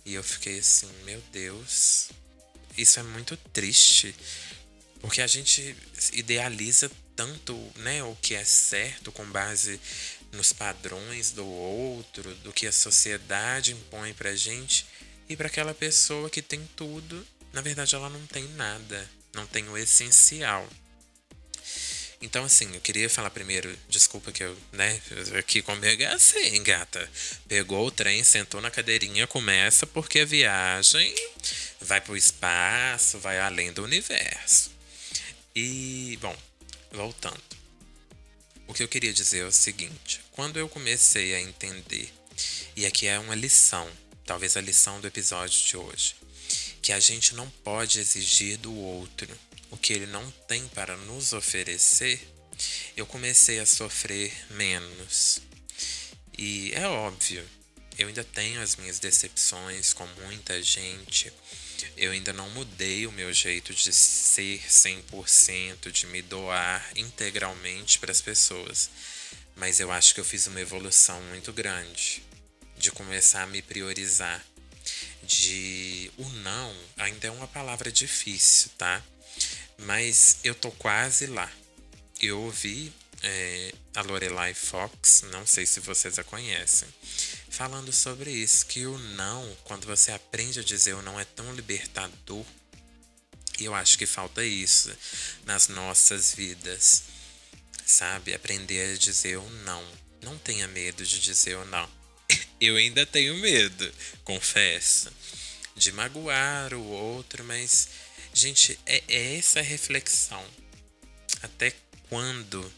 E 0.04 0.16
eu 0.16 0.24
fiquei 0.24 0.58
assim, 0.58 0.92
meu 1.04 1.22
Deus, 1.32 2.10
isso 2.76 3.00
é 3.00 3.04
muito 3.04 3.38
triste, 3.38 4.16
porque 5.00 5.22
a 5.22 5.28
gente 5.28 5.76
idealiza 6.14 6.90
tanto 7.16 7.56
né, 7.76 8.02
o 8.04 8.16
que 8.16 8.34
é 8.34 8.44
certo 8.44 9.12
com 9.12 9.24
base 9.26 9.80
nos 10.32 10.52
padrões 10.52 11.32
do 11.32 11.46
outro, 11.46 12.34
do 12.36 12.52
que 12.52 12.66
a 12.66 12.72
sociedade 12.72 13.74
impõe 13.74 14.14
pra 14.14 14.36
gente, 14.36 14.88
e 15.28 15.36
para 15.36 15.48
aquela 15.48 15.74
pessoa 15.74 16.30
que 16.30 16.42
tem 16.42 16.68
tudo, 16.76 17.26
na 17.54 17.62
verdade 17.62 17.96
ela 17.96 18.10
não 18.10 18.26
tem 18.28 18.44
nada, 18.50 19.10
não 19.34 19.46
tem 19.48 19.68
o 19.70 19.78
essencial. 19.78 20.68
Então, 22.22 22.46
assim, 22.46 22.72
eu 22.76 22.82
queria 22.82 23.10
falar 23.10 23.32
primeiro, 23.32 23.76
desculpa 23.90 24.32
que 24.32 24.44
eu, 24.44 24.56
né, 24.72 25.02
aqui 25.40 25.62
comigo 25.64 26.04
é 26.04 26.06
assim, 26.06 26.62
gata. 26.62 27.10
Pegou 27.48 27.88
o 27.88 27.92
trem, 27.92 28.24
sentou 28.24 28.62
na 28.62 28.70
cadeirinha, 28.70 29.26
começa, 29.26 29.88
porque 29.88 30.20
a 30.20 30.26
viagem 30.26 31.16
vai 31.80 32.00
pro 32.00 32.16
espaço, 32.16 33.18
vai 33.18 33.40
além 33.40 33.74
do 33.74 33.84
universo. 33.84 34.70
E, 35.56 36.18
bom, 36.22 36.38
voltando. 36.92 37.42
O 38.68 38.74
que 38.74 38.84
eu 38.84 38.88
queria 38.88 39.12
dizer 39.12 39.40
é 39.40 39.46
o 39.46 39.52
seguinte: 39.52 40.22
quando 40.32 40.58
eu 40.58 40.70
comecei 40.70 41.34
a 41.34 41.42
entender, 41.42 42.14
e 42.76 42.86
aqui 42.86 43.08
é 43.08 43.18
uma 43.18 43.36
lição, 43.36 43.90
talvez 44.26 44.56
a 44.58 44.62
lição 44.62 45.00
do 45.02 45.08
episódio 45.08 45.64
de 45.64 45.78
hoje, 45.78 46.16
que 46.82 46.92
a 46.92 47.00
gente 47.00 47.36
não 47.36 47.50
pode 47.64 48.00
exigir 48.00 48.58
do 48.58 48.74
outro 48.74 49.28
o 49.72 49.78
que 49.78 49.94
ele 49.94 50.06
não 50.06 50.30
tem 50.48 50.68
para 50.68 50.98
nos 50.98 51.32
oferecer, 51.32 52.20
eu 52.96 53.06
comecei 53.06 53.60
a 53.60 53.66
sofrer 53.66 54.34
menos. 54.52 55.40
E 56.38 56.72
é 56.74 56.86
óbvio, 56.88 57.48
eu 57.98 58.08
ainda 58.08 58.24
tenho 58.24 58.62
as 58.62 58.76
minhas 58.76 59.00
decepções 59.00 59.94
com 59.94 60.06
muita 60.24 60.62
gente. 60.62 61.32
Eu 61.96 62.12
ainda 62.12 62.34
não 62.34 62.50
mudei 62.50 63.08
o 63.08 63.12
meu 63.12 63.34
jeito 63.34 63.74
de 63.74 63.94
ser 63.94 64.62
100%, 64.68 65.90
de 65.90 66.06
me 66.08 66.22
doar 66.22 66.92
integralmente 66.96 67.98
para 67.98 68.12
as 68.12 68.22
pessoas. 68.22 68.90
Mas 69.56 69.80
eu 69.80 69.92
acho 69.92 70.14
que 70.14 70.20
eu 70.20 70.26
fiz 70.26 70.48
uma 70.48 70.62
evolução 70.62 71.22
muito 71.24 71.52
grande 71.54 72.22
de 72.82 72.92
começar 72.92 73.44
a 73.44 73.48
me 73.48 73.62
priorizar. 73.62 74.44
De 75.24 76.12
o 76.18 76.28
não 76.28 76.76
ainda 76.98 77.28
é 77.28 77.32
uma 77.32 77.48
palavra 77.48 77.92
difícil, 77.92 78.72
tá? 78.78 79.02
Mas 79.78 80.40
eu 80.44 80.56
tô 80.56 80.72
quase 80.72 81.28
lá. 81.28 81.50
Eu 82.20 82.42
ouvi 82.42 82.92
é, 83.24 83.74
a 83.96 84.02
Lorelai 84.02 84.54
Fox, 84.54 85.24
não 85.32 85.46
sei 85.46 85.66
se 85.66 85.80
vocês 85.80 86.18
a 86.18 86.24
conhecem, 86.24 86.88
falando 87.50 87.94
sobre 87.94 88.32
isso, 88.32 88.66
que 88.66 88.86
o 88.86 88.98
não, 88.98 89.56
quando 89.64 89.86
você 89.86 90.12
aprende 90.12 90.60
a 90.60 90.64
dizer 90.64 90.94
o 90.96 91.02
não, 91.02 91.20
é 91.20 91.26
tão 91.26 91.54
libertador. 91.54 92.46
E 93.60 93.66
eu 93.66 93.76
acho 93.76 93.98
que 93.98 94.08
falta 94.08 94.44
isso 94.44 94.92
nas 95.46 95.68
nossas 95.68 96.34
vidas, 96.34 97.04
sabe? 97.86 98.34
Aprender 98.34 98.96
a 98.96 98.98
dizer 98.98 99.38
o 99.38 99.50
não. 99.66 99.86
Não 100.24 100.38
tenha 100.38 100.68
medo 100.68 101.06
de 101.06 101.20
dizer 101.20 101.58
o 101.58 101.66
não. 101.66 102.01
Eu 102.62 102.78
ainda 102.78 103.06
tenho 103.06 103.36
medo, 103.36 103.92
confesso, 104.24 105.12
de 105.76 105.92
magoar 105.92 106.74
o 106.74 106.86
outro, 106.86 107.44
mas 107.44 107.90
Gente, 108.34 108.80
é, 108.86 109.04
é 109.08 109.38
essa 109.38 109.62
reflexão. 109.62 110.44
Até 111.42 111.74
quando, 112.10 112.72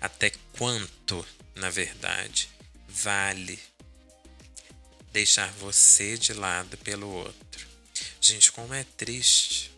até 0.00 0.30
quanto, 0.56 1.26
na 1.56 1.68
verdade, 1.68 2.48
vale 2.88 3.58
deixar 5.12 5.50
você 5.54 6.16
de 6.16 6.32
lado 6.32 6.76
pelo 6.78 7.08
outro? 7.08 7.66
Gente, 8.20 8.52
como 8.52 8.72
é 8.72 8.84
triste 8.96 9.72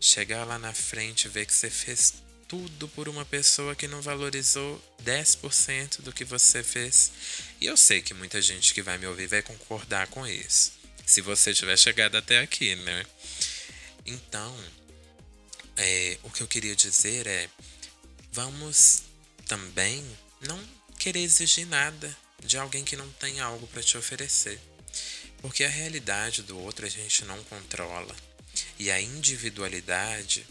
chegar 0.00 0.44
lá 0.44 0.58
na 0.58 0.72
frente 0.72 1.26
e 1.26 1.28
ver 1.28 1.44
que 1.46 1.52
você 1.52 1.68
fez 1.68 2.14
tudo 2.48 2.88
por 2.88 3.08
uma 3.08 3.24
pessoa 3.24 3.74
que 3.74 3.88
não 3.88 4.00
valorizou 4.00 4.82
10% 5.04 6.02
do 6.02 6.12
que 6.12 6.24
você 6.24 6.62
fez. 6.62 7.12
E 7.60 7.66
eu 7.66 7.76
sei 7.76 8.00
que 8.00 8.14
muita 8.14 8.40
gente 8.40 8.72
que 8.72 8.82
vai 8.82 8.98
me 8.98 9.06
ouvir 9.06 9.26
vai 9.26 9.42
concordar 9.42 10.06
com 10.08 10.26
isso. 10.26 10.72
Se 11.04 11.20
você 11.20 11.52
tiver 11.54 11.76
chegado 11.76 12.16
até 12.16 12.40
aqui, 12.40 12.74
né? 12.76 13.04
Então, 14.04 14.56
é, 15.76 16.18
o 16.22 16.30
que 16.30 16.42
eu 16.42 16.48
queria 16.48 16.74
dizer 16.74 17.26
é: 17.26 17.48
vamos 18.32 19.02
também 19.46 20.04
não 20.40 20.60
querer 20.98 21.20
exigir 21.20 21.66
nada 21.66 22.16
de 22.44 22.58
alguém 22.58 22.84
que 22.84 22.96
não 22.96 23.08
tem 23.12 23.40
algo 23.40 23.66
para 23.68 23.82
te 23.82 23.96
oferecer. 23.96 24.60
Porque 25.40 25.64
a 25.64 25.68
realidade 25.68 26.42
do 26.42 26.58
outro 26.58 26.86
a 26.86 26.88
gente 26.88 27.24
não 27.24 27.42
controla. 27.44 28.14
E 28.78 28.90
a 28.90 29.00
individualidade, 29.00 30.46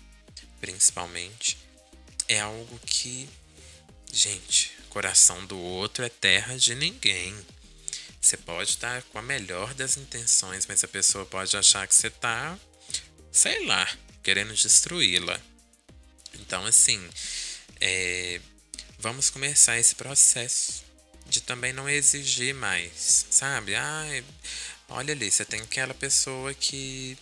principalmente, 0.60 1.58
é 2.28 2.40
algo 2.40 2.80
que, 2.86 3.30
gente, 4.12 4.72
coração 4.90 5.46
do 5.46 5.58
outro 5.60 6.04
é 6.04 6.10
terra 6.10 6.58
de 6.58 6.74
ninguém. 6.76 7.36
Você 8.20 8.38
pode 8.38 8.72
estar 8.72 9.04
com 9.04 9.20
a 9.20 9.22
melhor 9.22 9.74
das 9.74 9.98
intenções, 9.98 10.66
mas 10.66 10.84
a 10.84 10.88
pessoa 10.88 11.26
pode 11.26 11.56
achar 11.56 11.88
que 11.88 11.94
você 11.94 12.08
está, 12.08 12.58
sei 13.32 13.66
lá, 13.66 13.88
querendo 14.24 14.54
destruí-la. 14.54 15.40
Então, 16.34 16.66
assim, 16.66 17.00
é, 17.80 18.42
vamos 18.98 19.30
começar 19.30 19.78
esse 19.78 19.96
processo 19.96 20.84
de 21.28 21.42
também 21.42 21.74
não 21.74 21.90
exigir 21.90 22.54
mais, 22.54 23.26
sabe? 23.30 23.76
Ah, 23.76 24.24
olha 24.90 25.14
ali, 25.14 25.30
você 25.30 25.46
tem 25.46 25.62
aquela 25.62 25.94
pessoa 25.94 26.54
que 26.54 27.18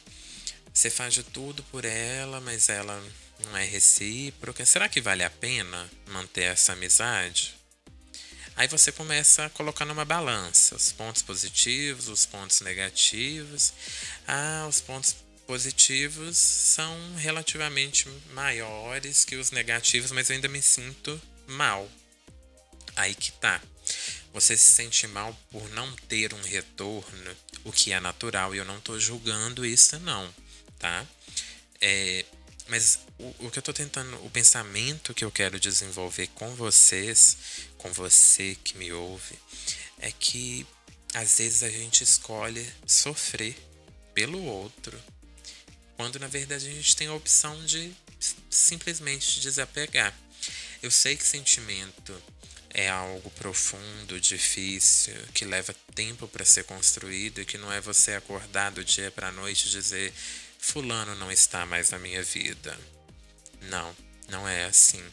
você 0.74 0.89
faz 0.89 1.13
de 1.13 1.24
tudo 1.24 1.63
por 1.63 1.86
ela, 1.86 2.39
mas 2.39 2.69
ela 2.69 3.03
não 3.43 3.57
é 3.57 3.65
recíproca. 3.65 4.65
Será 4.65 4.89
que 4.89 5.01
vale 5.01 5.23
a 5.23 5.29
pena 5.29 5.89
manter 6.07 6.43
essa 6.43 6.73
amizade? 6.73 7.55
Aí 8.55 8.67
você 8.67 8.91
começa 8.91 9.45
a 9.45 9.50
colocar 9.50 9.83
numa 9.83 10.05
balança 10.05 10.75
os 10.75 10.91
pontos 10.91 11.21
positivos, 11.21 12.07
os 12.07 12.25
pontos 12.25 12.62
negativos. 12.62 13.73
Ah, 14.27 14.65
os 14.69 14.79
pontos 14.79 15.15
positivos 15.47 16.38
são 16.38 17.15
relativamente 17.15 18.07
maiores 18.31 19.25
que 19.25 19.35
os 19.35 19.51
negativos, 19.51 20.12
mas 20.12 20.29
eu 20.29 20.35
ainda 20.35 20.47
me 20.47 20.62
sinto 20.62 21.19
mal. 21.47 21.89
Aí 22.95 23.15
que 23.15 23.31
tá. 23.31 23.62
Você 24.33 24.57
se 24.57 24.71
sente 24.71 25.07
mal 25.07 25.38
por 25.51 25.69
não 25.69 25.91
ter 26.07 26.33
um 26.33 26.41
retorno, 26.41 27.38
o 27.63 27.71
que 27.71 27.91
é 27.91 28.00
natural, 28.00 28.53
e 28.53 28.57
eu 28.57 28.65
não 28.65 28.79
tô 28.79 29.00
julgando 29.00 29.65
isso, 29.65 30.00
não, 30.00 30.33
tá? 30.79 31.05
É, 31.79 32.25
mas 32.67 33.00
o, 33.17 33.48
o 33.48 33.51
que 33.51 33.60
eu 33.60 33.63
tô 33.63 33.74
tentando, 33.74 34.15
o 34.25 34.29
pensamento 34.29 35.13
que 35.13 35.25
eu 35.25 35.32
quero 35.32 35.60
desenvolver 35.60 36.27
com 36.36 36.55
vocês, 36.55 37.38
com 37.77 37.91
você 37.91 38.58
que 38.63 38.77
me 38.77 38.91
ouve, 38.91 39.38
é 40.00 40.12
que 40.12 40.65
às 41.13 41.38
vezes 41.38 41.63
a 41.63 41.70
gente 41.70 42.03
escolhe 42.03 42.67
sofrer 42.88 43.55
pelo 44.13 44.43
outro, 44.43 45.00
quando 45.96 46.20
na 46.20 46.27
verdade 46.27 46.67
a 46.67 46.72
gente 46.72 46.96
tem 46.96 47.08
a 47.08 47.13
opção 47.13 47.63
de 47.65 47.93
simplesmente 48.50 49.39
desapegar. 49.39 50.13
Eu 50.82 50.91
sei 50.91 51.15
que 51.15 51.25
sentimento 51.25 52.22
é 52.74 52.89
algo 52.89 53.29
profundo, 53.32 54.20
difícil, 54.20 55.13
que 55.34 55.46
leva 55.46 55.75
tempo 55.93 56.27
para 56.27 56.43
ser 56.43 56.63
construído 56.63 57.39
e 57.39 57.46
que 57.46 57.58
não 57.58 57.72
é 57.72 57.79
você 57.79 58.13
acordar 58.13 58.72
do 58.72 58.84
dia 58.84 59.12
para 59.12 59.32
noite 59.32 59.67
e 59.67 59.72
dizer 59.72 60.13
fulano 60.63 61.13
não 61.15 61.29
está 61.29 61.65
mais 61.65 61.89
na 61.89 62.00
minha 62.00 62.24
vida. 62.24 62.79
Não, 63.63 63.96
não 64.29 64.48
é 64.48 64.63
assim. 64.63 65.03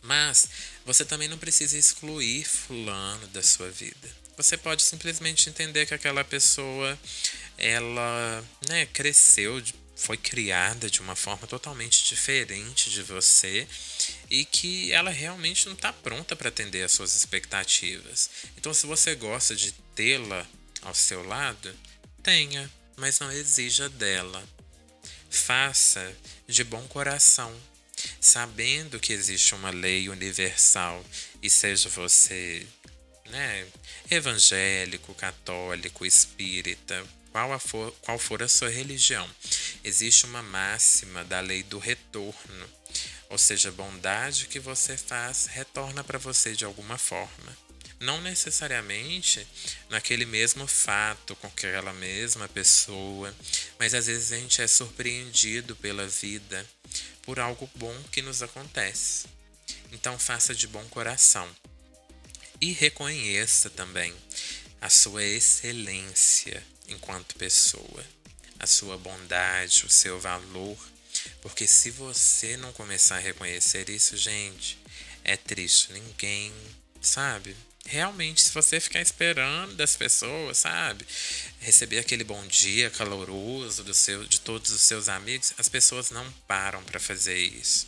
Mas 0.00 0.48
você 0.86 1.04
também 1.04 1.28
não 1.28 1.36
precisa 1.36 1.76
excluir 1.76 2.44
fulano 2.44 3.26
da 3.28 3.42
sua 3.42 3.68
vida. 3.68 4.08
Você 4.36 4.56
pode 4.56 4.84
simplesmente 4.84 5.50
entender 5.50 5.86
que 5.86 5.92
aquela 5.92 6.22
pessoa 6.22 6.96
ela, 7.58 8.44
né, 8.68 8.86
cresceu, 8.86 9.60
foi 9.96 10.16
criada 10.16 10.88
de 10.88 11.00
uma 11.00 11.16
forma 11.16 11.44
totalmente 11.48 12.04
diferente 12.06 12.88
de 12.90 13.02
você 13.02 13.66
e 14.30 14.44
que 14.44 14.92
ela 14.92 15.10
realmente 15.10 15.66
não 15.66 15.72
está 15.74 15.92
pronta 15.92 16.36
para 16.36 16.48
atender 16.48 16.84
às 16.84 16.92
suas 16.92 17.16
expectativas. 17.16 18.30
Então, 18.56 18.72
se 18.72 18.86
você 18.86 19.16
gosta 19.16 19.56
de 19.56 19.72
tê-la 19.96 20.46
ao 20.82 20.94
seu 20.94 21.26
lado, 21.26 21.74
tenha, 22.22 22.70
mas 22.98 23.20
não 23.20 23.30
exija 23.32 23.88
dela. 23.88 24.42
Faça 25.30 26.14
de 26.46 26.64
bom 26.64 26.86
coração, 26.88 27.54
sabendo 28.20 29.00
que 29.00 29.12
existe 29.12 29.54
uma 29.54 29.70
lei 29.70 30.08
universal 30.08 31.04
e 31.42 31.48
seja 31.48 31.88
você, 31.88 32.66
né, 33.30 33.66
evangélico, 34.10 35.14
católico, 35.14 36.04
espírita, 36.04 37.04
qual, 37.30 37.58
for, 37.60 37.92
qual 38.02 38.18
for 38.18 38.42
a 38.42 38.48
sua 38.48 38.68
religião, 38.68 39.28
existe 39.84 40.26
uma 40.26 40.42
máxima 40.42 41.24
da 41.24 41.40
lei 41.40 41.62
do 41.62 41.78
retorno, 41.78 42.68
ou 43.30 43.38
seja, 43.38 43.68
a 43.68 43.72
bondade 43.72 44.46
que 44.48 44.58
você 44.58 44.96
faz 44.96 45.46
retorna 45.46 46.02
para 46.02 46.18
você 46.18 46.54
de 46.54 46.64
alguma 46.64 46.96
forma. 46.96 47.67
Não 48.00 48.20
necessariamente 48.20 49.46
naquele 49.90 50.24
mesmo 50.24 50.66
fato, 50.66 51.34
com 51.36 51.48
aquela 51.48 51.92
mesma 51.92 52.48
pessoa, 52.48 53.34
mas 53.78 53.92
às 53.92 54.06
vezes 54.06 54.32
a 54.32 54.36
gente 54.36 54.62
é 54.62 54.66
surpreendido 54.66 55.74
pela 55.76 56.06
vida 56.06 56.64
por 57.22 57.40
algo 57.40 57.68
bom 57.74 57.94
que 58.12 58.22
nos 58.22 58.42
acontece. 58.42 59.26
Então 59.90 60.18
faça 60.18 60.54
de 60.54 60.66
bom 60.66 60.84
coração. 60.88 61.48
E 62.60 62.72
reconheça 62.72 63.70
também 63.70 64.14
a 64.80 64.88
sua 64.88 65.24
excelência 65.24 66.64
enquanto 66.88 67.34
pessoa, 67.36 68.04
a 68.58 68.66
sua 68.66 68.96
bondade, 68.96 69.84
o 69.84 69.90
seu 69.90 70.20
valor. 70.20 70.78
Porque 71.40 71.66
se 71.66 71.90
você 71.90 72.56
não 72.56 72.72
começar 72.72 73.16
a 73.16 73.20
reconhecer 73.20 73.88
isso, 73.90 74.16
gente, 74.16 74.78
é 75.24 75.36
triste. 75.36 75.92
Ninguém, 75.92 76.52
sabe? 77.00 77.56
Realmente, 77.90 78.42
se 78.42 78.52
você 78.52 78.78
ficar 78.78 79.00
esperando 79.00 79.74
das 79.74 79.96
pessoas, 79.96 80.58
sabe? 80.58 81.06
Receber 81.58 81.98
aquele 81.98 82.22
bom 82.22 82.46
dia 82.46 82.90
caloroso 82.90 83.82
do 83.82 83.94
seu, 83.94 84.24
de 84.24 84.42
todos 84.42 84.70
os 84.70 84.82
seus 84.82 85.08
amigos, 85.08 85.54
as 85.56 85.70
pessoas 85.70 86.10
não 86.10 86.30
param 86.46 86.84
para 86.84 87.00
fazer 87.00 87.38
isso. 87.38 87.86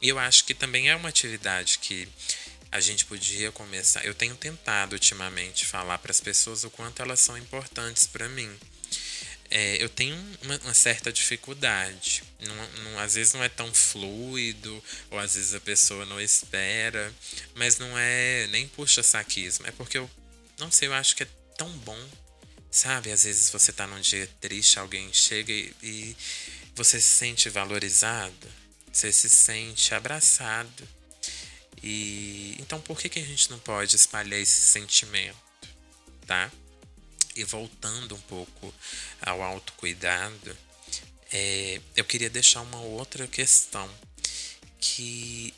E 0.00 0.08
eu 0.08 0.18
acho 0.18 0.46
que 0.46 0.54
também 0.54 0.88
é 0.88 0.96
uma 0.96 1.10
atividade 1.10 1.78
que 1.78 2.08
a 2.72 2.80
gente 2.80 3.04
podia 3.04 3.52
começar. 3.52 4.02
Eu 4.06 4.14
tenho 4.14 4.34
tentado 4.34 4.94
ultimamente 4.94 5.66
falar 5.66 5.98
para 5.98 6.10
as 6.10 6.22
pessoas 6.22 6.64
o 6.64 6.70
quanto 6.70 7.02
elas 7.02 7.20
são 7.20 7.36
importantes 7.36 8.06
para 8.06 8.30
mim. 8.30 8.50
É, 9.56 9.80
eu 9.80 9.88
tenho 9.88 10.16
uma, 10.42 10.58
uma 10.64 10.74
certa 10.74 11.12
dificuldade. 11.12 12.24
Não, 12.40 12.82
não, 12.82 12.98
às 12.98 13.14
vezes 13.14 13.32
não 13.34 13.44
é 13.44 13.48
tão 13.48 13.72
fluido, 13.72 14.82
ou 15.12 15.16
às 15.16 15.36
vezes 15.36 15.54
a 15.54 15.60
pessoa 15.60 16.04
não 16.04 16.20
espera, 16.20 17.14
mas 17.54 17.78
não 17.78 17.96
é 17.96 18.48
nem 18.48 18.66
puxa-saquismo. 18.66 19.64
É 19.64 19.70
porque 19.70 19.96
eu 19.96 20.10
não 20.58 20.72
sei, 20.72 20.88
eu 20.88 20.94
acho 20.94 21.14
que 21.14 21.22
é 21.22 21.28
tão 21.56 21.70
bom, 21.78 22.08
sabe? 22.68 23.12
Às 23.12 23.22
vezes 23.22 23.48
você 23.48 23.72
tá 23.72 23.86
num 23.86 24.00
dia 24.00 24.28
triste, 24.40 24.80
alguém 24.80 25.12
chega 25.12 25.52
e, 25.52 25.72
e 25.80 26.16
você 26.74 27.00
se 27.00 27.10
sente 27.10 27.48
valorizado, 27.48 28.48
você 28.92 29.12
se 29.12 29.30
sente 29.30 29.94
abraçado. 29.94 30.88
E 31.80 32.56
então 32.58 32.80
por 32.80 32.98
que, 32.98 33.08
que 33.08 33.20
a 33.20 33.24
gente 33.24 33.48
não 33.52 33.58
pode 33.60 33.94
espalhar 33.94 34.40
esse 34.40 34.60
sentimento, 34.62 35.38
tá? 36.26 36.50
E 37.34 37.44
voltando 37.44 38.14
um 38.14 38.20
pouco 38.22 38.74
ao 39.20 39.42
autocuidado, 39.42 40.56
é, 41.32 41.80
eu 41.96 42.04
queria 42.04 42.30
deixar 42.30 42.60
uma 42.60 42.80
outra 42.80 43.26
questão 43.26 43.90
que, 44.78 45.52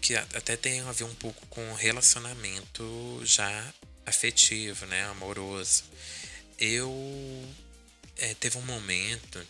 que 0.00 0.16
até 0.16 0.56
tem 0.56 0.80
a 0.80 0.92
ver 0.92 1.04
um 1.04 1.14
pouco 1.14 1.46
com 1.46 1.72
relacionamento 1.74 3.20
já 3.24 3.72
afetivo, 4.06 4.86
né, 4.86 5.04
amoroso. 5.04 5.84
Eu 6.58 6.92
é, 8.16 8.34
teve 8.34 8.56
um 8.58 8.62
momento 8.62 9.44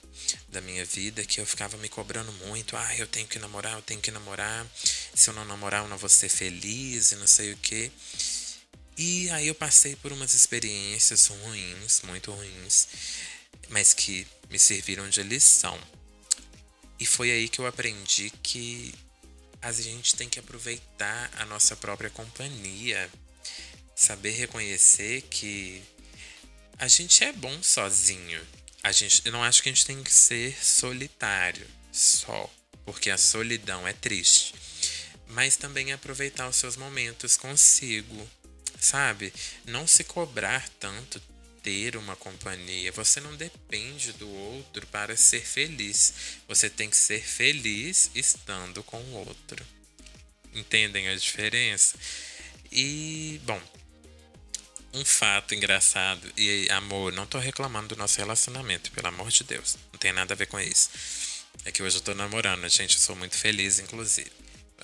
da 0.49 0.61
minha 0.61 0.85
vida 0.85 1.25
que 1.25 1.41
eu 1.41 1.47
ficava 1.47 1.77
me 1.77 1.89
cobrando 1.89 2.33
muito. 2.47 2.77
Ah, 2.77 2.97
eu 2.97 3.07
tenho 3.07 3.27
que 3.27 3.39
namorar, 3.39 3.75
eu 3.75 3.83
tenho 3.83 4.01
que 4.01 4.11
namorar. 4.11 4.67
Se 5.15 5.29
eu 5.29 5.35
não 5.35 5.45
namorar, 5.45 5.83
eu 5.83 5.89
não 5.89 5.99
vou 5.99 6.09
ser 6.09 6.29
feliz 6.29 7.13
e 7.13 7.17
não 7.17 7.27
sei 7.27 7.53
o 7.53 7.57
que. 7.57 7.91
E 8.97 9.29
aí 9.31 9.49
eu 9.49 9.55
passei 9.55 9.97
por 9.97 10.13
umas 10.13 10.35
experiências 10.35 11.27
ruins, 11.27 12.03
muito 12.03 12.31
ruins, 12.31 12.87
mas 13.69 13.93
que 13.93 14.27
me 14.51 14.59
serviram 14.59 15.09
de 15.09 15.23
lição. 15.23 15.79
E 16.99 17.05
foi 17.05 17.31
aí 17.33 17.49
que 17.49 17.59
eu 17.59 17.67
aprendi 17.67 18.31
que 18.43 18.95
a 19.61 19.73
gente 19.73 20.15
tem 20.15 20.29
que 20.29 20.39
aproveitar 20.39 21.31
a 21.39 21.47
nossa 21.47 21.75
própria 21.75 22.11
companhia, 22.11 23.11
saber 23.97 24.31
reconhecer 24.31 25.23
que 25.23 25.83
a 26.79 26.87
gente 26.87 27.25
é 27.25 27.33
bom 27.33 27.63
sozinho. 27.63 28.41
A 28.83 28.93
gente, 28.93 29.23
eu 29.25 29.33
não 29.33 29.43
acho 29.43 29.63
que 29.63 29.69
a 29.69 29.73
gente 29.73 29.87
tem 29.87 30.03
que 30.03 30.13
ser 30.13 30.57
solitário 30.63 31.67
só, 31.91 32.49
porque 32.85 33.11
a 33.11 33.19
solidão 33.19 33.89
é 33.89 33.93
triste. 33.93 34.55
Mas 35.29 35.57
também 35.57 35.93
aproveitar 35.93 36.49
os 36.49 36.57
seus 36.57 36.77
momentos 36.77 37.37
consigo, 37.37 38.29
sabe? 38.85 39.33
Não 39.65 39.87
se 39.87 40.05
cobrar 40.05 40.69
tanto 40.81 41.21
ter 41.63 41.97
uma 41.97 42.15
companhia. 42.15 42.93
Você 42.93 43.21
não 43.21 43.35
depende 43.35 44.13
do 44.13 44.29
outro 44.29 44.87
para 44.89 45.17
ser 45.17 45.41
feliz. 45.41 46.13
Você 46.47 46.69
tem 46.69 46.91
que 46.91 46.97
ser 46.97 47.23
feliz 47.23 48.11
estando 48.15 48.83
com 48.83 48.99
o 48.99 49.27
outro. 49.27 49.67
Entendem 50.53 51.09
a 51.09 51.17
diferença? 51.17 51.97
E, 52.71 53.41
bom, 53.45 53.61
um 54.93 55.05
fato 55.05 55.55
engraçado. 55.55 56.31
E 56.37 56.69
amor, 56.71 57.13
não 57.13 57.27
tô 57.27 57.39
reclamando 57.39 57.89
do 57.89 57.97
nosso 57.97 58.19
relacionamento, 58.19 58.91
pelo 58.93 59.09
amor 59.09 59.31
de 59.31 59.43
Deus. 59.45 59.77
Não 59.93 59.99
tem 59.99 60.13
nada 60.13 60.35
a 60.35 60.37
ver 60.37 60.47
com 60.47 60.61
isso. 60.61 60.91
É 61.65 61.73
que 61.73 61.83
hoje 61.83 61.97
eu 61.97 62.03
tô 62.03 62.15
namorando, 62.15 62.69
gente. 62.69 62.97
Eu 62.97 63.01
sou 63.01 63.17
muito 63.17 63.37
feliz, 63.37 63.79
inclusive. 63.79 64.31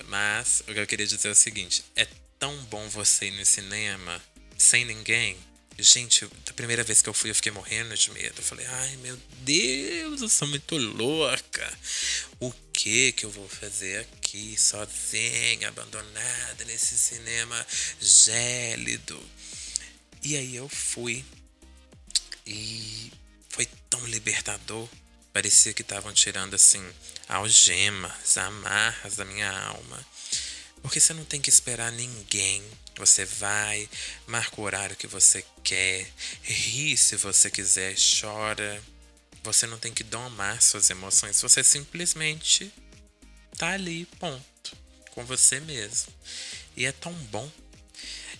Mas 0.07 0.61
o 0.61 0.73
que 0.73 0.79
eu 0.79 0.87
queria 0.87 1.05
dizer 1.05 1.27
é 1.27 1.31
o 1.31 1.35
seguinte: 1.35 1.83
é 1.95 2.07
tão 2.41 2.57
bom 2.65 2.89
você 2.89 3.27
ir 3.27 3.37
no 3.37 3.45
cinema 3.45 4.19
sem 4.57 4.83
ninguém. 4.83 5.37
Gente, 5.77 6.25
da 6.43 6.53
primeira 6.53 6.83
vez 6.83 6.99
que 6.99 7.07
eu 7.07 7.13
fui, 7.13 7.29
eu 7.29 7.35
fiquei 7.35 7.51
morrendo 7.51 7.95
de 7.95 8.09
medo. 8.09 8.33
Eu 8.39 8.43
falei, 8.43 8.65
ai 8.65 8.95
meu 8.97 9.15
Deus, 9.41 10.21
eu 10.21 10.27
sou 10.27 10.47
muito 10.47 10.75
louca. 10.75 11.79
O 12.39 12.51
que 12.73 13.11
que 13.11 13.27
eu 13.27 13.29
vou 13.29 13.47
fazer 13.47 13.99
aqui, 13.99 14.57
sozinha, 14.57 15.67
abandonada, 15.67 16.65
nesse 16.65 16.97
cinema 16.97 17.67
gélido? 17.99 19.23
E 20.23 20.35
aí 20.35 20.55
eu 20.55 20.67
fui. 20.67 21.23
E 22.45 23.11
foi 23.49 23.67
tão 23.87 24.03
libertador. 24.07 24.89
Parecia 25.31 25.73
que 25.73 25.83
estavam 25.83 26.11
tirando 26.11 26.55
assim 26.55 26.83
algemas, 27.29 28.35
amarras 28.35 29.15
da 29.15 29.25
minha 29.25 29.51
alma. 29.51 30.05
Porque 30.81 30.99
você 30.99 31.13
não 31.13 31.25
tem 31.25 31.41
que 31.41 31.49
esperar 31.49 31.91
ninguém. 31.91 32.63
Você 32.97 33.25
vai, 33.25 33.89
marca 34.27 34.59
o 34.59 34.63
horário 34.63 34.95
que 34.95 35.07
você 35.07 35.43
quer, 35.63 36.07
ri 36.43 36.97
se 36.97 37.15
você 37.15 37.49
quiser, 37.49 37.95
chora. 38.19 38.81
Você 39.43 39.65
não 39.65 39.79
tem 39.79 39.93
que 39.93 40.03
domar 40.03 40.61
suas 40.61 40.89
emoções. 40.89 41.41
Você 41.41 41.63
simplesmente 41.63 42.71
tá 43.57 43.69
ali, 43.69 44.05
ponto. 44.19 44.77
Com 45.11 45.25
você 45.25 45.59
mesmo. 45.59 46.13
E 46.75 46.85
é 46.85 46.91
tão 46.91 47.13
bom 47.13 47.49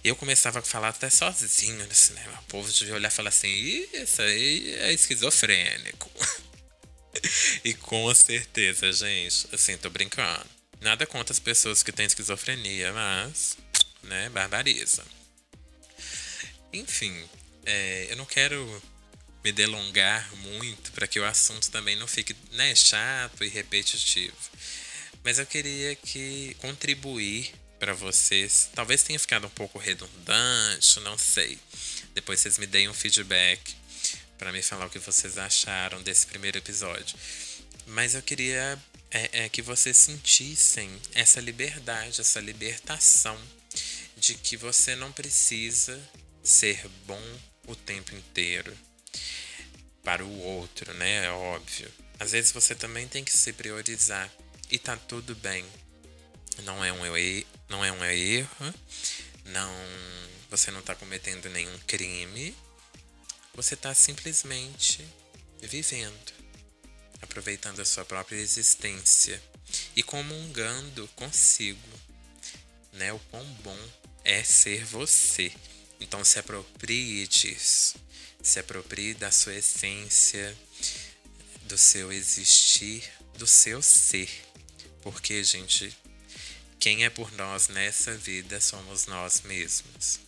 eu 0.04 0.16
começava 0.16 0.60
a 0.60 0.64
falar 0.64 0.90
até 0.90 1.10
sozinho 1.10 1.86
no 1.86 1.96
cinema. 1.96 2.40
O 2.40 2.44
povo 2.46 2.72
devia 2.72 2.96
olhar 2.96 3.10
e 3.10 3.16
falar 3.16 3.30
assim: 3.30 3.48
isso 3.94 4.22
aí 4.22 4.74
é 4.76 4.94
esquizofrênico. 4.94 6.10
e 7.64 7.74
com 7.76 8.14
certeza, 8.16 8.92
gente, 8.92 9.48
assim, 9.54 9.78
tô 9.78 9.90
brincando. 9.90 10.61
Nada 10.82 11.06
contra 11.06 11.32
as 11.32 11.40
pessoas 11.40 11.84
que 11.84 11.92
têm 11.92 12.08
esquizofrenia, 12.08 12.92
mas, 12.92 13.56
né, 14.04 14.30
barbariza. 14.30 15.06
Enfim, 16.74 17.24
é, 17.66 18.08
eu 18.10 18.18
não 18.18 18.26
quero 18.26 18.82
me 19.44 19.52
delongar 19.52 20.36
muito 20.38 20.92
para 20.92 21.08
que 21.08 21.20
o 21.20 21.26
assunto 21.26 21.70
também 21.70 21.96
não 21.96 22.08
fique 22.08 22.36
né, 22.52 22.74
chato 22.76 23.44
e 23.44 23.48
repetitivo. 23.48 24.36
Mas 25.24 25.38
eu 25.38 25.46
queria 25.46 25.96
que 25.96 26.56
contribuir 26.60 27.54
para 27.80 27.94
vocês. 27.94 28.70
Talvez 28.74 29.04
tenha 29.04 29.20
ficado 29.20 29.46
um 29.48 29.52
pouco 29.52 29.78
redundante, 29.78 31.00
não 31.02 31.18
sei. 31.18 31.60
Depois 32.14 32.40
vocês 32.40 32.58
me 32.58 32.66
deem 32.66 32.90
um 32.90 32.94
feedback 32.94 33.76
para 34.38 34.52
me 34.52 34.62
falar 34.62 34.88
o 34.88 34.90
que 34.90 35.00
vocês 35.00 35.38
acharam 35.38 36.02
desse 36.02 36.26
primeiro 36.26 36.58
episódio. 36.58 37.16
Mas 37.88 38.16
eu 38.16 38.22
queria 38.22 38.80
é, 39.12 39.44
é, 39.44 39.50
que 39.50 39.62
vocês 39.62 39.98
sentissem 39.98 40.90
essa 41.14 41.40
liberdade, 41.40 42.22
essa 42.22 42.40
libertação 42.40 43.40
de 44.18 44.36
que 44.36 44.56
você 44.56 44.96
não 44.96 45.12
precisa 45.12 46.00
ser 46.44 46.88
bom 47.06 47.22
o 47.68 47.76
tempo 47.76 48.16
inteiro 48.16 48.76
para 50.04 50.24
o 50.26 50.40
outro, 50.40 50.94
né? 50.94 51.26
É 51.26 51.32
óbvio. 51.32 51.92
Às 52.20 52.32
vezes 52.32 52.52
você 52.52 52.74
também 52.74 53.08
tem 53.08 53.24
que 53.24 53.36
se 53.36 53.54
priorizar 53.54 54.32
e 54.70 54.80
tá 54.80 54.96
tudo 54.96 55.36
bem. 55.36 55.66
Não 56.64 56.84
é 56.84 56.92
um 56.92 57.02
não 57.70 57.84
é 57.84 57.92
um 57.92 58.04
erro, 58.04 58.74
não, 59.46 59.74
você 60.50 60.70
não 60.70 60.82
está 60.82 60.94
cometendo 60.94 61.50
nenhum 61.50 61.78
crime, 61.88 62.56
você 63.54 63.74
está 63.74 63.94
simplesmente 63.94 65.08
vivendo, 65.62 66.34
aproveitando 67.22 67.80
a 67.80 67.86
sua 67.86 68.06
própria 68.06 68.38
existência 68.38 69.42
e 69.96 70.04
comungando 70.04 71.08
consigo, 71.16 72.00
né? 72.94 73.14
O 73.14 73.20
quão 73.20 73.46
bom 73.64 73.90
é 74.24 74.44
ser 74.44 74.86
você. 74.86 75.52
Então 76.00 76.24
se 76.24 76.40
aproprie 76.40 77.28
disso, 77.28 77.96
se 78.42 78.60
aproprie 78.60 79.14
da 79.14 79.32
sua 79.32 79.56
essência, 79.56 80.58
do 81.64 81.78
seu 81.78 82.12
existir, 82.12 83.04
do 83.38 83.48
seu 83.48 83.82
ser. 83.82 84.30
Porque, 85.02 85.44
gente, 85.44 85.96
quem 86.80 87.06
é 87.06 87.10
por 87.10 87.32
nós 87.34 87.68
nessa 87.68 88.16
vida 88.18 88.60
somos 88.60 89.06
nós 89.06 89.42
mesmos. 89.42 90.20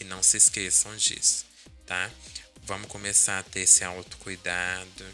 E 0.00 0.04
não 0.04 0.22
se 0.22 0.36
esqueçam 0.36 0.96
disso, 0.96 1.46
tá? 1.86 2.10
Vamos 2.64 2.88
começar 2.88 3.38
a 3.38 3.42
ter 3.42 3.60
esse 3.60 3.84
autocuidado, 3.84 5.04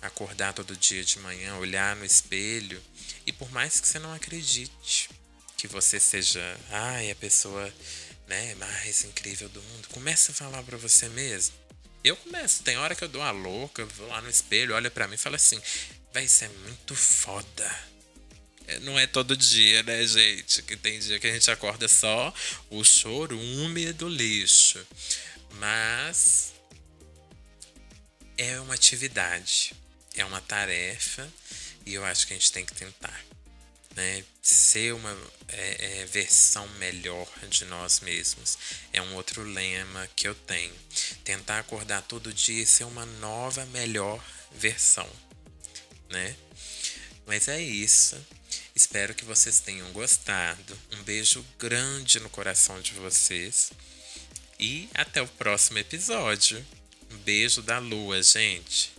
acordar 0.00 0.52
todo 0.52 0.76
dia 0.76 1.04
de 1.04 1.18
manhã, 1.18 1.56
olhar 1.56 1.96
no 1.96 2.04
espelho 2.04 2.82
e 3.26 3.32
por 3.32 3.50
mais 3.50 3.80
que 3.80 3.88
você 3.88 3.98
não 3.98 4.12
acredite 4.12 5.10
que 5.56 5.66
você 5.66 5.98
seja, 5.98 6.40
ai, 6.70 7.10
a 7.10 7.14
pessoa, 7.14 7.72
né, 8.28 8.54
mais 8.56 9.04
incrível 9.04 9.48
do 9.48 9.62
mundo, 9.62 9.88
comece 9.88 10.30
a 10.30 10.34
falar 10.34 10.62
para 10.62 10.76
você 10.76 11.08
mesmo. 11.08 11.54
Eu 12.04 12.16
começo, 12.16 12.62
tem 12.62 12.76
hora 12.76 12.94
que 12.94 13.02
eu 13.02 13.08
dou 13.08 13.22
a 13.22 13.30
louca, 13.30 13.84
vou 13.84 14.06
lá 14.06 14.20
no 14.20 14.30
espelho, 14.30 14.74
olha 14.74 14.90
para 14.90 15.08
mim 15.08 15.14
e 15.14 15.18
falo 15.18 15.34
assim: 15.34 15.60
"Vai, 16.12 16.24
isso 16.24 16.44
é 16.44 16.48
muito 16.48 16.94
foda". 16.94 17.96
Não 18.82 18.98
é 18.98 19.06
todo 19.06 19.36
dia, 19.36 19.82
né, 19.82 20.04
gente? 20.06 20.62
Que 20.62 20.76
tem 20.76 20.98
dia 20.98 21.18
que 21.18 21.26
a 21.26 21.32
gente 21.32 21.50
acorda 21.50 21.88
só 21.88 22.34
o 22.68 22.84
chorume 22.84 23.92
do 23.92 24.08
lixo. 24.08 24.84
Mas 25.52 26.52
é 28.36 28.60
uma 28.60 28.74
atividade, 28.74 29.74
é 30.14 30.24
uma 30.24 30.40
tarefa 30.40 31.28
e 31.84 31.94
eu 31.94 32.04
acho 32.04 32.26
que 32.26 32.34
a 32.34 32.36
gente 32.36 32.52
tem 32.52 32.64
que 32.64 32.74
tentar. 32.74 33.24
Né? 33.94 34.24
Ser 34.42 34.92
uma 34.92 35.16
é, 35.48 36.02
é, 36.02 36.06
versão 36.06 36.68
melhor 36.78 37.26
de 37.48 37.64
nós 37.64 38.00
mesmos 38.00 38.58
é 38.92 39.00
um 39.00 39.14
outro 39.14 39.42
lema 39.42 40.08
que 40.14 40.28
eu 40.28 40.34
tenho. 40.34 40.74
Tentar 41.24 41.60
acordar 41.60 42.02
todo 42.02 42.32
dia 42.32 42.62
e 42.62 42.66
ser 42.66 42.84
uma 42.84 43.06
nova, 43.06 43.64
melhor 43.66 44.22
versão. 44.52 45.08
Né? 46.10 46.36
Mas 47.26 47.48
é 47.48 47.60
isso. 47.60 48.16
Espero 48.74 49.14
que 49.14 49.24
vocês 49.24 49.60
tenham 49.60 49.90
gostado. 49.92 50.78
Um 50.92 51.02
beijo 51.02 51.44
grande 51.58 52.20
no 52.20 52.28
coração 52.28 52.80
de 52.80 52.92
vocês. 52.92 53.72
E 54.60 54.88
até 54.94 55.22
o 55.22 55.28
próximo 55.28 55.78
episódio. 55.78 56.64
Beijo 57.16 57.62
da 57.62 57.78
lua, 57.78 58.22
gente. 58.22 58.95